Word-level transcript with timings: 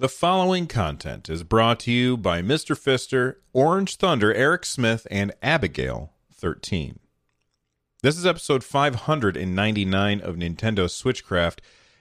The 0.00 0.08
following 0.08 0.66
content 0.66 1.28
is 1.28 1.42
brought 1.42 1.80
to 1.80 1.92
you 1.92 2.16
by 2.16 2.40
Mr. 2.40 2.74
Fister, 2.74 3.34
Orange 3.52 3.96
Thunder, 3.96 4.32
Eric 4.32 4.64
Smith, 4.64 5.06
and 5.10 5.30
Abigail 5.42 6.14
13. 6.32 6.98
This 8.02 8.16
is 8.16 8.24
episode 8.24 8.64
599 8.64 10.20
of 10.22 10.36
Nintendo 10.36 10.86
Switchcraft. 10.86 11.58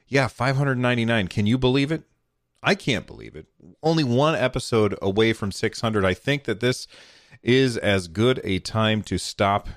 Yeah, 0.07 0.29
599. 0.29 1.27
Can 1.27 1.45
you 1.45 1.57
believe 1.57 1.91
it? 1.91 2.03
I 2.63 2.73
can't 2.73 3.05
believe 3.05 3.35
it. 3.35 3.47
Only 3.83 4.05
one 4.05 4.33
episode 4.33 4.97
away 5.01 5.33
from 5.33 5.51
600. 5.51 6.05
I 6.05 6.13
think 6.13 6.45
that 6.45 6.61
this 6.61 6.87
is 7.43 7.75
as 7.75 8.07
good 8.07 8.39
a 8.45 8.59
time 8.59 9.01
to 9.03 9.17
stop 9.17 9.67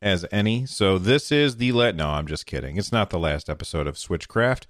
as 0.00 0.24
any. 0.32 0.64
So 0.64 0.96
this 0.96 1.30
is 1.30 1.58
the 1.58 1.72
let. 1.72 1.94
No, 1.96 2.08
I'm 2.08 2.28
just 2.28 2.46
kidding. 2.46 2.78
It's 2.78 2.92
not 2.92 3.10
the 3.10 3.18
last 3.18 3.50
episode 3.50 3.86
of 3.86 3.96
Switchcraft. 3.96 4.62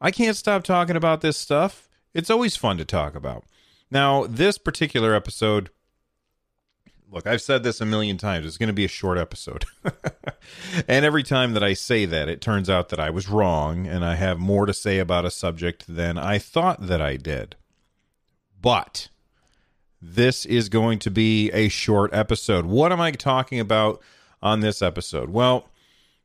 I 0.00 0.10
can't 0.10 0.38
stop 0.38 0.64
talking 0.64 0.96
about 0.96 1.20
this 1.20 1.36
stuff. 1.36 1.86
It's 2.16 2.30
always 2.30 2.56
fun 2.56 2.78
to 2.78 2.86
talk 2.86 3.14
about. 3.14 3.44
Now, 3.90 4.26
this 4.26 4.56
particular 4.56 5.14
episode, 5.14 5.68
look, 7.12 7.26
I've 7.26 7.42
said 7.42 7.62
this 7.62 7.78
a 7.78 7.84
million 7.84 8.16
times. 8.16 8.46
It's 8.46 8.56
going 8.56 8.68
to 8.68 8.72
be 8.72 8.86
a 8.86 8.88
short 8.88 9.18
episode. 9.18 9.66
and 10.88 11.04
every 11.04 11.22
time 11.22 11.52
that 11.52 11.62
I 11.62 11.74
say 11.74 12.06
that, 12.06 12.30
it 12.30 12.40
turns 12.40 12.70
out 12.70 12.88
that 12.88 12.98
I 12.98 13.10
was 13.10 13.28
wrong 13.28 13.86
and 13.86 14.02
I 14.02 14.14
have 14.14 14.38
more 14.38 14.64
to 14.64 14.72
say 14.72 14.98
about 14.98 15.26
a 15.26 15.30
subject 15.30 15.84
than 15.86 16.16
I 16.16 16.38
thought 16.38 16.86
that 16.86 17.02
I 17.02 17.18
did. 17.18 17.54
But 18.62 19.10
this 20.00 20.46
is 20.46 20.70
going 20.70 20.98
to 21.00 21.10
be 21.10 21.50
a 21.52 21.68
short 21.68 22.14
episode. 22.14 22.64
What 22.64 22.92
am 22.92 23.00
I 23.00 23.10
talking 23.10 23.60
about 23.60 24.00
on 24.42 24.60
this 24.60 24.80
episode? 24.80 25.28
Well, 25.28 25.68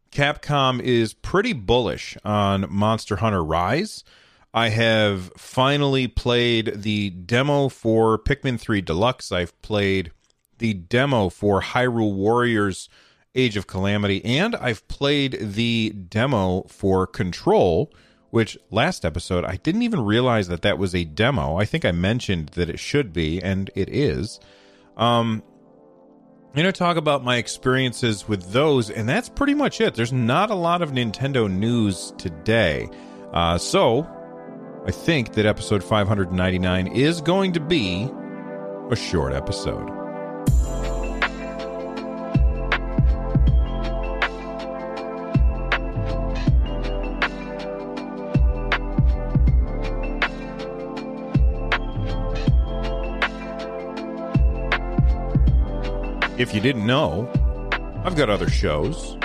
Capcom 0.10 0.80
is 0.80 1.14
pretty 1.14 1.52
bullish 1.52 2.18
on 2.24 2.66
Monster 2.70 3.18
Hunter 3.18 3.44
Rise. 3.44 4.06
I 4.54 4.70
have 4.70 5.32
finally 5.38 6.08
played 6.08 6.82
the 6.82 7.10
demo 7.10 7.70
for 7.70 8.18
Pikmin 8.18 8.60
3 8.60 8.82
Deluxe. 8.82 9.32
I've 9.32 9.60
played 9.62 10.12
the 10.58 10.74
demo 10.74 11.30
for 11.30 11.62
Hyrule 11.62 12.14
Warriors 12.14 12.90
Age 13.34 13.56
of 13.56 13.66
Calamity, 13.66 14.24
and 14.26 14.56
I've 14.58 14.86
played 14.90 15.38
the 15.40 15.92
demo 15.92 16.64
for 16.64 17.08
Control, 17.08 17.94
which 18.30 18.58
last 18.70 19.06
episode 19.06 19.46
I 19.46 19.56
didn't 19.56 19.84
even 19.84 20.04
realize 20.04 20.50
that 20.50 20.64
that 20.64 20.78
was 20.78 20.94
a 20.94 21.06
demo. 21.06 21.58
I 21.58 21.64
think 21.64 21.86
I 21.86 21.94
mentioned 21.94 22.50
that 22.50 22.70
it 22.70 22.80
should 22.80 23.14
be, 23.14 23.42
and 23.42 23.72
it 23.74 23.88
is. 23.88 24.42
Um, 24.98 25.44
I'm 26.50 26.56
going 26.56 26.66
to 26.66 26.74
talk 26.74 26.98
about 26.98 27.24
my 27.24 27.38
experiences 27.38 28.28
with 28.28 28.52
those, 28.52 28.90
and 28.90 29.08
that's 29.08 29.30
pretty 29.30 29.54
much 29.54 29.80
it. 29.80 29.96
There's 29.96 30.12
not 30.12 30.52
a 30.52 30.56
lot 30.56 30.82
of 30.82 30.92
Nintendo 30.92 31.50
news 31.50 32.14
today. 32.18 32.90
Uh, 33.32 33.58
so 33.58 34.06
I 34.84 34.90
think 34.90 35.34
that 35.34 35.46
episode 35.46 35.84
599 35.84 36.88
is 36.88 37.22
going 37.22 37.54
to 37.54 37.60
be 37.60 38.10
a 38.90 38.96
short 38.96 39.32
episode. 39.32 39.88
If 56.40 56.56
you 56.56 56.60
didn't 56.60 56.88
know, 56.88 57.30
I've 58.04 58.16
got 58.16 58.32
other 58.32 58.50
shows. 58.50 59.16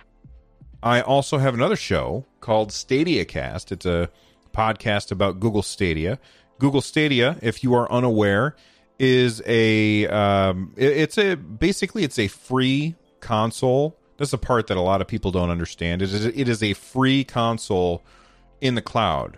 I 0.82 1.02
also 1.02 1.38
have 1.38 1.54
another 1.54 1.76
show 1.76 2.26
called 2.40 2.72
Stadia 2.72 3.26
Cast. 3.26 3.72
It's 3.72 3.86
a 3.86 4.10
podcast 4.58 5.12
about 5.12 5.40
Google 5.40 5.62
Stadia. 5.62 6.20
Google 6.60 6.82
Stadia, 6.82 7.38
if 7.42 7.64
you 7.64 7.76
are 7.76 7.92
unaware, 7.92 8.56
is 9.00 9.42
a 9.46 10.08
um, 10.08 10.74
it's 10.76 11.18
a 11.18 11.36
basically 11.36 12.04
it's 12.04 12.18
a 12.18 12.28
free 12.28 12.96
console. 13.20 13.96
That's 14.18 14.32
the 14.32 14.40
part 14.40 14.68
that 14.68 14.78
a 14.78 14.82
lot 14.82 15.02
of 15.02 15.08
people 15.08 15.32
don't 15.32 15.52
understand. 15.52 16.02
It 16.02 16.12
is 16.14 16.26
it 16.26 16.50
is 16.50 16.64
a 16.64 16.74
free 16.74 17.24
console 17.24 18.04
in 18.60 18.76
the 18.76 18.82
cloud. 18.82 19.38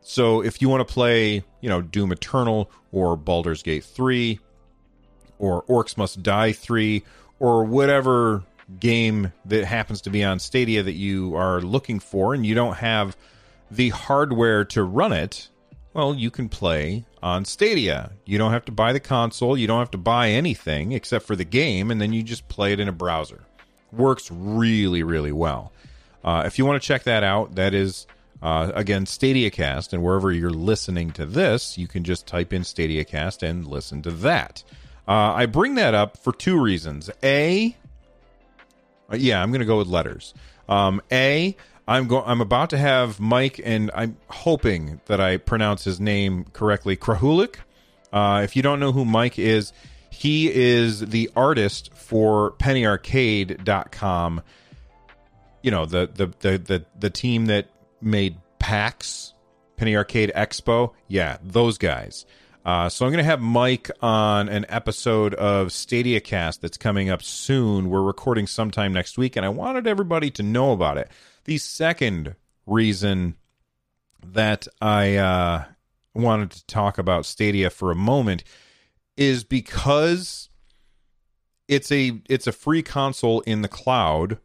So 0.00 0.42
if 0.42 0.62
you 0.62 0.68
want 0.68 0.86
to 0.86 0.92
play, 0.92 1.42
you 1.60 1.68
know, 1.68 1.82
Doom 1.82 2.12
Eternal 2.12 2.70
or 2.92 3.16
Baldur's 3.16 3.62
Gate 3.62 3.84
3 3.84 4.38
or 5.38 5.62
Orcs 5.64 5.96
Must 5.96 6.22
Die 6.22 6.52
3 6.52 7.04
or 7.40 7.64
whatever 7.64 8.42
game 8.80 9.32
that 9.46 9.64
happens 9.64 10.02
to 10.02 10.10
be 10.10 10.24
on 10.24 10.38
Stadia 10.38 10.82
that 10.82 10.92
you 10.92 11.34
are 11.34 11.60
looking 11.60 12.00
for 12.00 12.34
and 12.34 12.46
you 12.46 12.54
don't 12.54 12.76
have 12.76 13.16
the 13.70 13.90
hardware 13.90 14.64
to 14.66 14.82
run 14.82 15.12
it, 15.12 15.48
well, 15.94 16.14
you 16.14 16.30
can 16.30 16.48
play 16.48 17.04
on 17.22 17.44
Stadia. 17.44 18.12
You 18.24 18.38
don't 18.38 18.52
have 18.52 18.64
to 18.66 18.72
buy 18.72 18.92
the 18.92 19.00
console, 19.00 19.56
you 19.56 19.66
don't 19.66 19.80
have 19.80 19.90
to 19.92 19.98
buy 19.98 20.30
anything 20.30 20.92
except 20.92 21.26
for 21.26 21.36
the 21.36 21.44
game, 21.44 21.90
and 21.90 22.00
then 22.00 22.12
you 22.12 22.22
just 22.22 22.48
play 22.48 22.72
it 22.72 22.80
in 22.80 22.88
a 22.88 22.92
browser. 22.92 23.44
Works 23.92 24.30
really, 24.30 25.02
really 25.02 25.32
well. 25.32 25.72
Uh, 26.22 26.42
if 26.46 26.58
you 26.58 26.66
want 26.66 26.80
to 26.80 26.86
check 26.86 27.04
that 27.04 27.22
out, 27.22 27.54
that 27.54 27.74
is 27.74 28.06
uh, 28.42 28.70
again 28.74 29.06
StadiaCast, 29.06 29.92
and 29.92 30.02
wherever 30.02 30.30
you're 30.30 30.50
listening 30.50 31.10
to 31.12 31.26
this, 31.26 31.78
you 31.78 31.88
can 31.88 32.04
just 32.04 32.26
type 32.26 32.52
in 32.52 32.62
StadiaCast 32.62 33.42
and 33.42 33.66
listen 33.66 34.02
to 34.02 34.10
that. 34.10 34.62
Uh, 35.06 35.32
I 35.34 35.46
bring 35.46 35.76
that 35.76 35.94
up 35.94 36.18
for 36.18 36.32
two 36.32 36.60
reasons. 36.60 37.08
A, 37.22 37.74
uh, 39.10 39.16
yeah, 39.16 39.42
I'm 39.42 39.50
going 39.50 39.60
to 39.60 39.66
go 39.66 39.78
with 39.78 39.88
letters. 39.88 40.34
Um, 40.68 41.00
a, 41.10 41.56
I'm 41.88 42.06
going. 42.06 42.24
I'm 42.26 42.42
about 42.42 42.70
to 42.70 42.78
have 42.78 43.18
Mike, 43.18 43.58
and 43.64 43.90
I'm 43.94 44.18
hoping 44.28 45.00
that 45.06 45.22
I 45.22 45.38
pronounce 45.38 45.84
his 45.84 45.98
name 45.98 46.44
correctly. 46.52 46.98
Krahulik. 46.98 47.56
Uh, 48.12 48.42
if 48.44 48.54
you 48.54 48.62
don't 48.62 48.78
know 48.78 48.92
who 48.92 49.06
Mike 49.06 49.38
is, 49.38 49.72
he 50.10 50.52
is 50.52 51.00
the 51.00 51.30
artist 51.34 51.94
for 51.94 52.52
PennyArcade.com. 52.52 54.42
You 55.62 55.70
know 55.70 55.86
the 55.86 56.10
the 56.14 56.26
the 56.40 56.58
the, 56.58 56.84
the 56.98 57.10
team 57.10 57.46
that 57.46 57.68
made 58.02 58.36
PAX, 58.58 59.32
Penny 59.78 59.96
Arcade 59.96 60.30
Expo. 60.36 60.92
Yeah, 61.08 61.38
those 61.42 61.78
guys. 61.78 62.26
Uh, 62.66 62.90
so 62.90 63.06
I'm 63.06 63.12
going 63.12 63.24
to 63.24 63.30
have 63.30 63.40
Mike 63.40 63.90
on 64.02 64.50
an 64.50 64.66
episode 64.68 65.32
of 65.32 65.72
Stadia 65.72 66.20
Cast 66.20 66.60
that's 66.60 66.76
coming 66.76 67.08
up 67.08 67.22
soon. 67.22 67.88
We're 67.88 68.02
recording 68.02 68.46
sometime 68.46 68.92
next 68.92 69.16
week, 69.16 69.36
and 69.36 69.46
I 69.46 69.48
wanted 69.48 69.86
everybody 69.86 70.30
to 70.32 70.42
know 70.42 70.72
about 70.72 70.98
it. 70.98 71.08
The 71.48 71.56
second 71.56 72.36
reason 72.66 73.34
that 74.22 74.68
I 74.82 75.16
uh, 75.16 75.64
wanted 76.12 76.50
to 76.50 76.66
talk 76.66 76.98
about 76.98 77.24
Stadia 77.24 77.70
for 77.70 77.90
a 77.90 77.94
moment 77.94 78.44
is 79.16 79.44
because 79.44 80.50
it's 81.66 81.90
a 81.90 82.20
it's 82.28 82.46
a 82.46 82.52
free 82.52 82.82
console 82.82 83.40
in 83.46 83.62
the 83.62 83.68
cloud. 83.68 84.40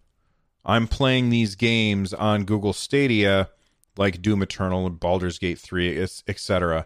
I'm 0.64 0.88
playing 0.88 1.30
these 1.30 1.56
games 1.56 2.14
on 2.14 2.46
Google 2.46 2.72
Stadia, 2.72 3.50
like 3.98 4.22
Doom 4.22 4.42
Eternal 4.42 4.88
and 4.88 4.98
Baldur's 4.98 5.40
Gate 5.40 5.60
3, 5.60 6.08
etc. 6.30 6.86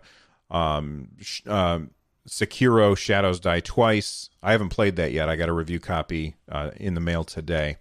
Um, 0.49 1.09
um, 1.45 1.91
Sekiro 2.27 2.97
Shadows 2.97 3.39
Die 3.39 3.59
Twice. 3.59 4.31
I 4.41 4.53
haven't 4.53 4.69
played 4.69 4.95
that 4.95 5.11
yet. 5.11 5.29
I 5.29 5.35
got 5.35 5.47
a 5.47 5.53
review 5.53 5.79
copy 5.79 6.37
uh, 6.49 6.71
in 6.75 6.95
the 6.95 7.01
mail 7.01 7.23
today 7.23 7.77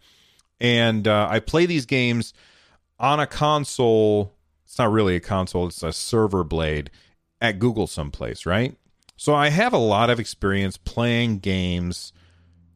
and 0.60 1.06
uh, 1.06 1.28
I 1.30 1.40
play 1.40 1.66
these 1.66 1.86
games 1.86 2.32
on 2.98 3.20
a 3.20 3.26
console. 3.26 4.34
It's 4.64 4.78
not 4.78 4.92
really 4.92 5.16
a 5.16 5.20
console; 5.20 5.66
it's 5.66 5.82
a 5.82 5.92
server 5.92 6.44
blade 6.44 6.90
at 7.40 7.58
Google 7.58 7.86
someplace, 7.86 8.46
right? 8.46 8.76
So 9.16 9.34
I 9.34 9.48
have 9.48 9.72
a 9.72 9.78
lot 9.78 10.10
of 10.10 10.20
experience 10.20 10.76
playing 10.76 11.38
games 11.38 12.12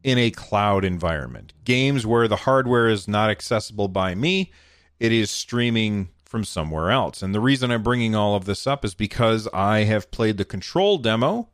in 0.03 0.19
a 0.19 0.31
cloud 0.31 0.85
environment. 0.85 1.53
Games 1.65 2.07
where 2.07 2.29
the 2.29 2.37
hardware 2.37 2.89
is 2.89 3.07
not 3.07 3.31
accessible 3.31 3.89
by 3.89 4.15
me, 4.15 4.51
it 4.99 5.13
is 5.13 5.31
streaming 5.31 6.09
from 6.25 6.45
somewhere 6.45 6.91
else. 6.91 7.23
And 7.23 7.35
the 7.35 7.41
reason 7.41 7.71
I'm 7.71 7.83
bringing 7.83 8.15
all 8.15 8.35
of 8.35 8.45
this 8.45 8.67
up 8.67 8.85
is 8.85 8.95
because 8.95 9.49
I 9.53 9.81
have 9.81 10.11
played 10.11 10.37
the 10.37 10.45
Control 10.45 10.97
demo 10.97 11.49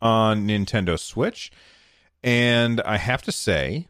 on 0.00 0.46
Nintendo 0.46 0.98
Switch. 0.98 1.50
And 2.22 2.80
I 2.82 2.98
have 2.98 3.22
to 3.22 3.32
say, 3.32 3.88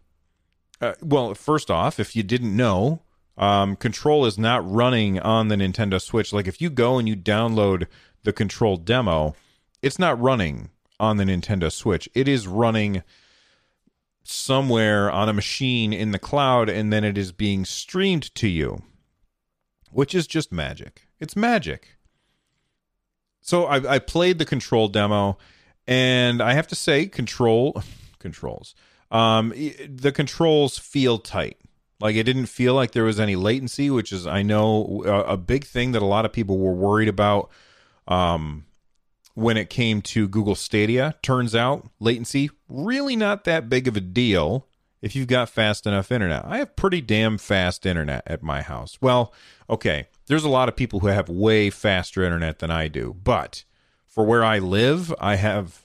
uh, 0.82 0.94
well, 1.00 1.32
first 1.34 1.70
off, 1.70 2.00
if 2.00 2.17
you 2.17 2.25
didn't 2.25 2.55
know, 2.55 3.02
um, 3.38 3.76
Control 3.76 4.26
is 4.26 4.37
not 4.37 4.69
running 4.69 5.19
on 5.20 5.49
the 5.49 5.55
Nintendo 5.55 6.00
Switch. 6.00 6.32
Like 6.32 6.49
if 6.49 6.61
you 6.61 6.69
go 6.69 6.99
and 6.99 7.08
you 7.08 7.17
download 7.17 7.87
the 8.25 8.32
Control 8.32 8.76
demo, 8.76 9.37
it's 9.81 9.99
not 9.99 10.20
running 10.20 10.70
on 10.99 11.17
the 11.17 11.25
Nintendo 11.25 11.70
Switch. 11.70 12.08
It 12.14 12.26
is 12.26 12.49
running 12.49 13.02
somewhere 14.25 15.11
on 15.11 15.29
a 15.29 15.32
machine 15.32 15.93
in 15.93 16.11
the 16.11 16.19
cloud 16.19 16.69
and 16.69 16.93
then 16.93 17.05
it 17.05 17.17
is 17.17 17.32
being 17.32 17.64
streamed 17.64 18.34
to 18.34 18.49
you, 18.49 18.82
which 19.90 20.14
is 20.14 20.26
just 20.26 20.52
magic. 20.52 21.06
It's 21.20 21.37
magic. 21.37 21.96
So 23.40 23.67
I, 23.67 23.94
I 23.94 23.99
played 24.00 24.38
the 24.38 24.44
Control 24.44 24.88
demo 24.88 25.38
and 25.87 26.43
I 26.43 26.55
have 26.55 26.67
to 26.69 26.75
say, 26.75 27.06
Control 27.06 27.82
controls. 28.19 28.75
Um, 29.12 29.53
the 29.88 30.11
controls 30.11 30.79
feel 30.79 31.19
tight. 31.19 31.59
Like 32.00 32.17
it 32.17 32.25
didn't 32.25 32.47
feel 32.47 32.75
like 32.75 32.91
there 32.91 33.05
was 33.05 33.20
any 33.20 33.37
latency, 33.37 33.88
which 33.88 34.12
is 34.12 34.26
I 34.26 34.43
know 34.43 35.05
a, 35.06 35.35
a 35.35 35.37
big 35.37 35.64
thing 35.64 35.93
that 35.93 36.03
a 36.03 36.06
lot 36.06 36.25
of 36.25 36.32
people 36.32 36.59
were 36.59 36.73
worried 36.73 37.09
about. 37.09 37.50
Um, 38.09 38.64
when 39.35 39.56
it 39.56 39.70
came 39.70 40.03
to 40.03 40.29
Google 40.29 40.55
Stadia. 40.55 41.14
Turns 41.23 41.55
out 41.55 41.88
latency 42.00 42.50
really 42.69 43.17
not 43.17 43.44
that 43.44 43.69
big 43.69 43.88
of 43.88 43.97
a 43.97 44.00
deal 44.00 44.67
if 45.00 45.17
you've 45.17 45.26
got 45.26 45.49
fast 45.49 45.87
enough 45.87 46.12
internet. 46.12 46.44
I 46.44 46.58
have 46.58 46.76
pretty 46.76 47.00
damn 47.00 47.38
fast 47.38 47.87
internet 47.87 48.23
at 48.26 48.43
my 48.43 48.62
house. 48.62 48.99
Well, 49.00 49.32
okay, 49.69 50.08
there's 50.26 50.44
a 50.44 50.49
lot 50.49 50.69
of 50.69 50.76
people 50.76 51.00
who 51.00 51.08
have 51.08 51.29
way 51.29 51.70
faster 51.70 52.23
internet 52.23 52.61
than 52.61 52.70
I 52.70 52.88
do, 52.88 53.17
but 53.23 53.65
for 54.06 54.25
where 54.25 54.44
I 54.44 54.58
live, 54.58 55.12
I 55.19 55.37
have 55.37 55.82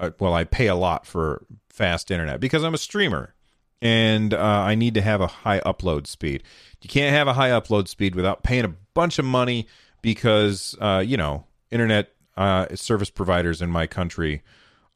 uh, 0.00 0.10
well, 0.20 0.32
I 0.32 0.44
pay 0.44 0.68
a 0.68 0.76
lot 0.76 1.06
for 1.06 1.44
fast 1.78 2.10
internet 2.10 2.40
because 2.40 2.64
I'm 2.64 2.74
a 2.74 2.78
streamer 2.78 3.34
and 3.80 4.34
uh, 4.34 4.38
I 4.38 4.74
need 4.74 4.94
to 4.94 5.00
have 5.00 5.20
a 5.20 5.28
high 5.28 5.60
upload 5.60 6.08
speed. 6.08 6.42
You 6.82 6.90
can't 6.90 7.14
have 7.14 7.28
a 7.28 7.34
high 7.34 7.50
upload 7.50 7.86
speed 7.86 8.16
without 8.16 8.42
paying 8.42 8.64
a 8.64 8.74
bunch 8.94 9.18
of 9.18 9.24
money 9.24 9.68
because 10.02 10.76
uh, 10.80 11.02
you 11.06 11.16
know 11.16 11.44
internet 11.70 12.12
uh, 12.36 12.66
service 12.74 13.10
providers 13.10 13.62
in 13.62 13.70
my 13.70 13.86
country 13.86 14.42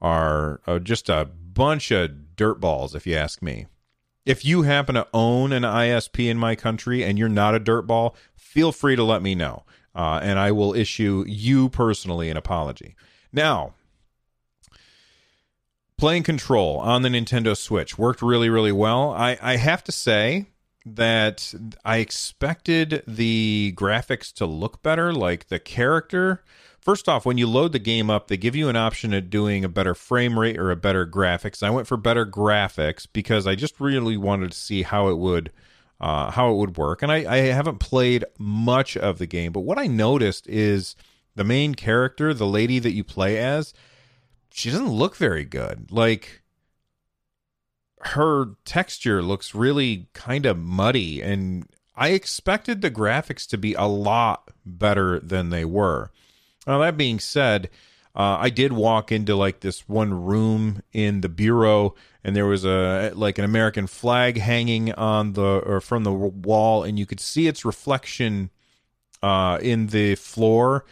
are 0.00 0.61
uh, 0.67 0.81
just 0.81 1.08
a 1.08 1.25
bunch 1.25 1.90
of 1.93 2.11
dirtballs, 2.37 2.94
if 2.94 3.06
you 3.06 3.14
ask 3.14 3.40
me. 3.40 3.67
If 4.26 4.44
you 4.44 4.62
happen 4.62 4.96
to 4.96 5.06
own 5.14 5.52
an 5.52 5.62
ISP 5.62 6.29
in 6.29 6.38
my 6.38 6.55
country 6.55 7.05
and 7.05 7.19
you're 7.19 7.29
not 7.29 7.55
a 7.55 7.61
dirtball, 7.61 8.14
feel 8.34 8.73
free 8.73 8.96
to 8.96 9.02
let 9.02 9.23
me 9.23 9.34
know, 9.34 9.64
uh, 9.94 10.20
and 10.23 10.38
I 10.38 10.52
will 10.52 10.75
issue 10.75 11.25
you 11.26 11.69
personally 11.69 12.31
an 12.31 12.37
apology. 12.37 12.96
Now, 13.32 13.75
playing 15.99 16.23
Control 16.23 16.79
on 16.79 17.03
the 17.03 17.09
Nintendo 17.09 17.56
Switch 17.56 17.99
worked 17.99 18.23
really, 18.23 18.49
really 18.49 18.73
well. 18.73 19.11
I, 19.11 19.39
I 19.41 19.56
have 19.56 19.85
to 19.85 19.93
say 19.93 20.47
that 20.85 21.55
I 21.85 21.99
expected 21.99 23.03
the 23.06 23.73
graphics 23.77 24.33
to 24.35 24.47
look 24.47 24.83
better, 24.83 25.12
like 25.12 25.49
the 25.49 25.59
character 25.59 26.43
First 26.83 27.09
off, 27.09 27.25
when 27.25 27.39
you 27.39 27.47
load 27.47 27.71
the 27.71 27.79
game 27.79 28.11
up, 28.11 28.27
they 28.27 28.37
give 28.37 28.56
you 28.56 28.69
an 28.69 28.75
option 28.75 29.15
of 29.15 29.31
doing 29.31 29.65
a 29.65 29.69
better 29.69 29.94
frame 29.94 30.37
rate 30.37 30.59
or 30.59 30.73
a 30.73 30.77
better 30.77 31.06
graphics. 31.06 31.62
I 31.62 31.71
went 31.71 31.87
for 31.87 31.97
better 31.97 32.27
graphics 32.27 33.06
because 33.11 33.47
I 33.47 33.55
just 33.55 33.81
really 33.81 34.17
wanted 34.17 34.50
to 34.50 34.59
see 34.59 34.83
how 34.83 35.06
it 35.06 35.17
would 35.17 35.53
uh, 36.00 36.33
how 36.33 36.50
it 36.50 36.56
would 36.56 36.77
work. 36.77 37.00
And 37.00 37.12
I, 37.12 37.19
I 37.33 37.37
haven't 37.37 37.79
played 37.79 38.25
much 38.37 38.97
of 38.97 39.19
the 39.19 39.29
game, 39.29 39.53
but 39.53 39.61
what 39.61 39.79
I 39.79 39.87
noticed 39.87 40.49
is 40.49 40.97
the 41.37 41.44
main 41.44 41.77
character, 41.77 42.35
the 42.35 42.49
lady 42.49 42.81
that 42.81 42.91
you 42.91 43.05
play 43.05 43.39
as, 43.39 43.73
she 44.53 44.71
doesn't 44.71 44.89
look 44.89 45.17
very 45.17 45.45
good. 45.45 45.91
Like 45.91 46.43
her 48.01 48.57
texture 48.65 49.23
looks 49.23 49.55
really 49.55 50.09
kind 50.13 50.47
of 50.47 50.59
muddy 50.59 51.23
and 51.23 51.67
I 51.95 52.11
expected 52.11 52.81
the 52.81 52.91
graphics 52.91 53.47
to 53.49 53.59
be 53.59 53.75
a 53.75 53.85
lot 53.85 54.51
better 54.65 55.21
than 55.21 55.51
they 55.51 55.65
were. 55.65 56.11
Now 56.67 56.79
that 56.79 56.97
being 56.97 57.19
said, 57.19 57.71
uh, 58.15 58.37
I 58.41 58.51
did 58.51 58.73
walk 58.73 59.11
into 59.11 59.37
like 59.37 59.61
this 59.61 59.89
one 59.89 60.25
room 60.25 60.83
in 60.93 61.23
the 61.23 61.29
bureau, 61.29 61.95
and 62.23 62.37
there 62.37 62.47
was 62.47 62.65
a 62.65 63.13
like 63.15 63.39
an 63.39 63.45
American 63.45 63.87
flag 63.87 64.39
hanging 64.39 64.93
on 64.93 65.33
the 65.33 65.43
or 65.43 65.81
from 65.81 66.05
the 66.05 66.13
wall, 66.13 66.83
and 66.83 66.99
you 66.99 67.07
could 67.07 67.21
see 67.21 67.47
its 67.47 67.65
reflection 67.65 68.51
uh, 69.23 69.59
in 69.63 69.89
the 69.89 70.15
floor. 70.17 70.85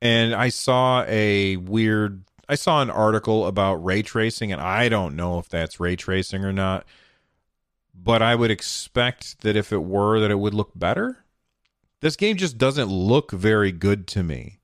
And 0.00 0.34
I 0.34 0.48
saw 0.50 1.04
a 1.06 1.56
weird. 1.56 2.24
I 2.52 2.54
saw 2.54 2.82
an 2.82 2.90
article 2.90 3.46
about 3.46 3.82
ray 3.82 4.02
tracing, 4.02 4.52
and 4.52 4.60
I 4.60 4.90
don't 4.90 5.16
know 5.16 5.38
if 5.38 5.48
that's 5.48 5.80
ray 5.80 5.96
tracing 5.96 6.44
or 6.44 6.52
not. 6.52 6.84
But 7.94 8.20
I 8.20 8.34
would 8.34 8.50
expect 8.50 9.40
that 9.40 9.56
if 9.56 9.72
it 9.72 9.82
were, 9.82 10.20
that 10.20 10.30
it 10.30 10.38
would 10.38 10.52
look 10.52 10.72
better. 10.74 11.24
This 12.00 12.14
game 12.14 12.36
just 12.36 12.58
doesn't 12.58 12.90
look 12.90 13.30
very 13.32 13.72
good 13.72 14.06
to 14.08 14.22
me. 14.22 14.58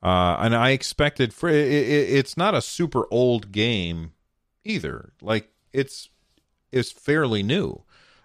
Uh, 0.00 0.36
and 0.38 0.54
I 0.54 0.70
expected 0.70 1.34
for 1.34 1.48
it, 1.48 1.56
it, 1.56 2.10
it's 2.14 2.36
not 2.36 2.54
a 2.54 2.62
super 2.62 3.08
old 3.10 3.50
game 3.50 4.12
either. 4.62 5.12
Like 5.20 5.50
it's 5.72 6.10
it's 6.70 6.92
fairly 6.92 7.42
new. 7.42 7.82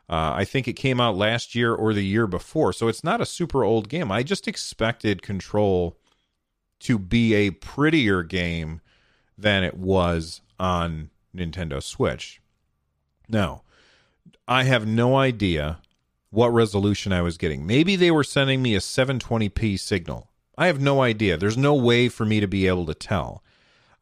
Uh, 0.07 0.33
I 0.36 0.45
think 0.45 0.68
it 0.68 0.74
came 0.74 1.01
out 1.01 1.18
last 1.18 1.56
year 1.56 1.74
or 1.74 1.95
the 1.95 2.06
year 2.06 2.27
before, 2.27 2.71
so 2.71 2.88
it's 2.88 3.03
not 3.03 3.19
a 3.19 3.25
super 3.25 3.63
old 3.63 3.89
game. 3.89 4.12
I 4.12 4.21
just 4.21 4.48
expected 4.48 5.24
Control 5.24 5.98
to 6.81 7.00
be 7.00 7.33
a 7.33 7.50
prettier 7.50 8.21
game 8.21 8.81
than 9.41 9.63
it 9.63 9.75
was 9.75 10.41
on 10.59 11.09
Nintendo 11.35 11.81
Switch. 11.81 12.41
Now, 13.27 13.63
I 14.47 14.63
have 14.63 14.85
no 14.85 15.17
idea 15.17 15.79
what 16.29 16.49
resolution 16.49 17.11
I 17.11 17.21
was 17.21 17.38
getting. 17.38 17.65
Maybe 17.65 17.95
they 17.95 18.11
were 18.11 18.23
sending 18.23 18.61
me 18.61 18.75
a 18.75 18.79
720p 18.79 19.79
signal. 19.79 20.29
I 20.57 20.67
have 20.67 20.81
no 20.81 21.01
idea. 21.01 21.38
There's 21.38 21.57
no 21.57 21.73
way 21.73 22.09
for 22.09 22.25
me 22.25 22.39
to 22.39 22.47
be 22.47 22.67
able 22.67 22.85
to 22.85 22.93
tell. 22.93 23.43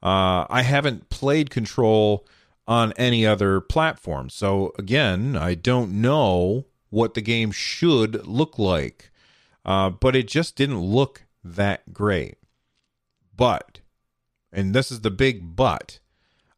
Uh, 0.02 0.46
I 0.50 0.62
haven't 0.62 1.10
played 1.10 1.50
Control 1.50 2.28
on 2.68 2.94
any 2.94 3.26
other 3.26 3.60
platform. 3.62 4.30
So, 4.30 4.74
again, 4.78 5.36
I 5.36 5.56
don't 5.56 6.02
know 6.02 6.66
what 6.90 7.14
the 7.14 7.22
game 7.22 7.52
should 7.52 8.26
look 8.28 8.60
like. 8.60 9.12
Uh, 9.66 9.90
but 9.90 10.16
it 10.16 10.28
just 10.28 10.56
didn't 10.56 10.80
look 10.80 11.26
that 11.44 11.94
great. 11.94 12.38
But, 13.36 13.80
and 14.52 14.74
this 14.74 14.92
is 14.92 15.02
the 15.02 15.12
big 15.12 15.56
but, 15.56 16.00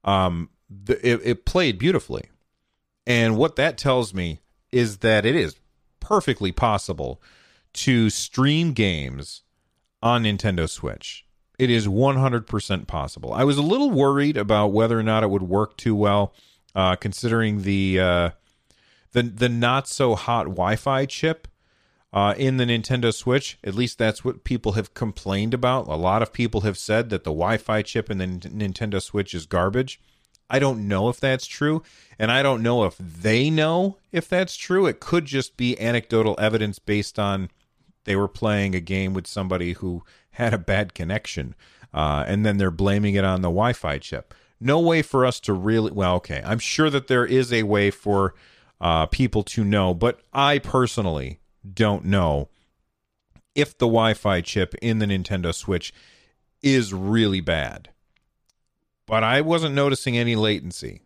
um, 0.04 0.50
the, 0.70 0.96
it, 1.08 1.22
it 1.24 1.46
played 1.46 1.78
beautifully. 1.78 2.30
And 3.06 3.38
what 3.38 3.56
that 3.58 3.78
tells 3.78 4.14
me 4.14 4.42
is 4.72 5.00
that 5.00 5.26
it 5.26 5.36
is 5.36 5.56
perfectly 6.00 6.52
possible 6.52 7.22
to 7.74 8.10
stream 8.10 8.74
games 8.74 9.44
on 10.02 10.24
Nintendo 10.24 10.70
Switch. 10.70 11.26
It 11.60 11.70
is 11.70 11.88
100% 11.88 12.88
possible. 12.88 13.34
I 13.34 13.44
was 13.44 13.58
a 13.58 13.62
little 13.62 13.92
worried 13.92 14.36
about 14.38 14.68
whether 14.68 14.98
or 15.00 15.04
not 15.04 15.24
it 15.24 15.30
would 15.30 15.44
work 15.44 15.78
too 15.78 15.96
well, 15.96 16.34
uh, 16.74 16.96
considering 16.96 17.62
the 17.62 18.00
uh, 18.00 18.30
the 19.12 19.24
the 19.24 19.50
not 19.50 19.88
so 19.88 20.16
hot 20.16 20.46
Wi-Fi 20.46 21.06
chip 21.06 21.48
uh, 22.14 22.34
in 22.38 22.58
the 22.58 22.66
Nintendo 22.66 23.14
Switch. 23.14 23.58
At 23.64 23.76
least 23.76 23.98
that's 23.98 24.24
what 24.24 24.44
people 24.44 24.74
have 24.74 24.94
complained 24.94 25.54
about. 25.54 25.88
A 25.88 25.96
lot 25.96 26.22
of 26.22 26.34
people 26.34 26.62
have 26.62 26.78
said 26.78 27.10
that 27.10 27.24
the 27.24 27.32
Wi-Fi 27.32 27.82
chip 27.82 28.10
in 28.10 28.18
the 28.18 28.26
N- 28.26 28.40
Nintendo 28.40 29.02
Switch 29.02 29.34
is 29.34 29.46
garbage. 29.46 30.00
I 30.50 30.60
don't 30.60 30.88
know 30.88 31.08
if 31.08 31.20
that's 31.20 31.48
true, 31.48 31.82
and 32.20 32.30
I 32.30 32.44
don't 32.44 32.62
know 32.62 32.84
if 32.84 32.98
they 32.98 33.50
know 33.50 33.98
if 34.12 34.28
that's 34.28 34.58
true. 34.58 34.86
It 34.86 35.00
could 35.00 35.26
just 35.26 35.56
be 35.56 35.80
anecdotal 35.80 36.36
evidence 36.40 36.78
based 36.78 37.18
on 37.18 37.50
they 38.04 38.18
were 38.18 38.28
playing 38.28 38.76
a 38.76 38.82
game 38.82 39.14
with 39.14 39.28
somebody 39.28 39.74
who 39.74 40.04
had 40.32 40.54
a 40.54 40.58
bad 40.58 40.94
connection, 40.94 41.56
uh, 41.94 42.26
and 42.28 42.46
then 42.46 42.58
they're 42.58 42.70
blaming 42.70 43.16
it 43.16 43.24
on 43.24 43.42
the 43.42 43.48
Wi-Fi 43.48 44.00
chip. 44.00 44.34
No 44.60 44.80
way 44.80 45.02
for 45.02 45.26
us 45.26 45.40
to 45.42 45.54
really. 45.54 45.92
Well, 45.92 46.16
okay, 46.16 46.42
I'm 46.46 46.60
sure 46.60 46.90
that 46.90 47.08
there 47.08 47.26
is 47.26 47.54
a 47.54 47.64
way 47.64 47.90
for 47.90 48.34
uh, 48.82 49.06
people 49.06 49.44
to 49.44 49.64
know, 49.64 49.94
but 49.94 50.20
I 50.34 50.60
personally 50.60 51.40
don't 51.70 52.06
know 52.06 52.50
if 53.56 53.78
the 53.78 53.88
Wi-Fi 53.88 54.42
chip 54.42 54.76
in 54.82 55.00
the 55.00 55.06
Nintendo 55.06 55.54
Switch 55.54 55.94
is 56.62 56.94
really 56.94 57.42
bad. 57.42 57.90
But 59.06 59.24
I 59.24 59.42
wasn't 59.42 59.76
noticing 59.76 60.18
any 60.18 60.36
latency. 60.36 61.02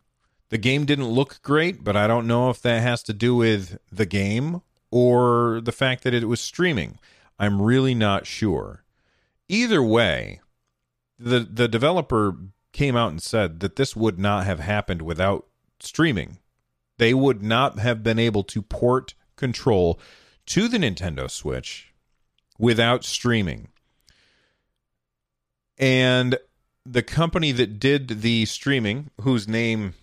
The 0.50 0.57
game 0.57 0.85
didn't 0.85 1.07
look 1.07 1.41
great, 1.41 1.83
but 1.83 1.95
I 1.95 2.07
don't 2.07 2.27
know 2.27 2.50
if 2.50 2.62
that 2.62 2.81
has 2.81 3.01
to 3.03 3.13
do 3.13 3.35
with 3.35 3.79
the 3.91 4.05
game 4.05 4.62
or 4.91 5.59
the 5.62 5.71
fact 5.71 6.03
that 6.03 6.13
it 6.13 6.27
was 6.27 6.39
streaming. 6.39 7.00
I'm 7.39 7.62
really 7.62 7.95
not 7.95 8.27
sure. 8.27 8.83
Either 9.47 9.81
way, 9.81 10.41
the 11.17 11.39
the 11.39 11.67
developer 11.67 12.35
came 12.71 12.95
out 12.95 13.12
and 13.12 13.21
said 13.21 13.59
that 13.62 13.75
this 13.75 13.95
would 13.95 14.19
not 14.19 14.45
have 14.45 14.59
happened 14.59 15.01
without 15.01 15.47
streaming. 15.79 16.38
They 16.97 17.13
would 17.13 17.41
not 17.41 17.79
have 17.79 18.03
been 18.03 18.19
able 18.19 18.43
to 18.43 18.62
port 18.62 19.13
control 19.35 20.00
to 20.48 20.68
the 20.68 20.78
Nintendo 20.78 21.30
Switch 21.30 21.94
without 22.58 23.04
streaming. 23.04 23.70
And 25.78 26.38
the 26.86 27.04
company 27.04 27.52
that 27.52 27.80
did 27.80 28.22
the 28.22 28.46
streaming, 28.46 29.10
whose 29.22 29.48
name 29.48 29.96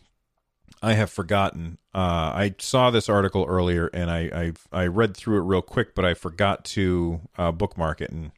I 0.82 0.94
have 0.94 1.10
forgotten, 1.10 1.78
uh, 1.94 2.32
I 2.34 2.54
saw 2.58 2.90
this 2.90 3.08
article 3.08 3.46
earlier 3.48 3.86
and 3.88 4.10
I, 4.10 4.52
I, 4.72 4.82
I 4.82 4.86
read 4.86 5.16
through 5.16 5.38
it 5.38 5.46
real 5.46 5.62
quick, 5.62 5.94
but 5.94 6.04
I 6.04 6.14
forgot 6.14 6.64
to 6.66 7.20
uh, 7.38 7.52
bookmark 7.52 8.00
it 8.00 8.10
and 8.10 8.32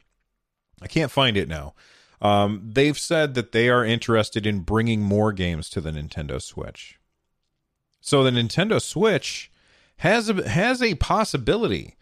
I 0.81 0.87
can't 0.87 1.11
find 1.11 1.37
it 1.37 1.47
now. 1.47 1.73
Um, 2.21 2.61
they've 2.63 2.97
said 2.97 3.33
that 3.33 3.51
they 3.51 3.69
are 3.69 3.83
interested 3.83 4.45
in 4.45 4.59
bringing 4.59 5.01
more 5.01 5.33
games 5.33 5.69
to 5.71 5.81
the 5.81 5.91
Nintendo 5.91 6.41
Switch. 6.41 6.99
So 7.99 8.23
the 8.23 8.31
Nintendo 8.31 8.81
Switch 8.81 9.51
has 9.97 10.29
a, 10.29 10.47
has 10.49 10.81
a 10.81 10.95
possibility 10.95 11.95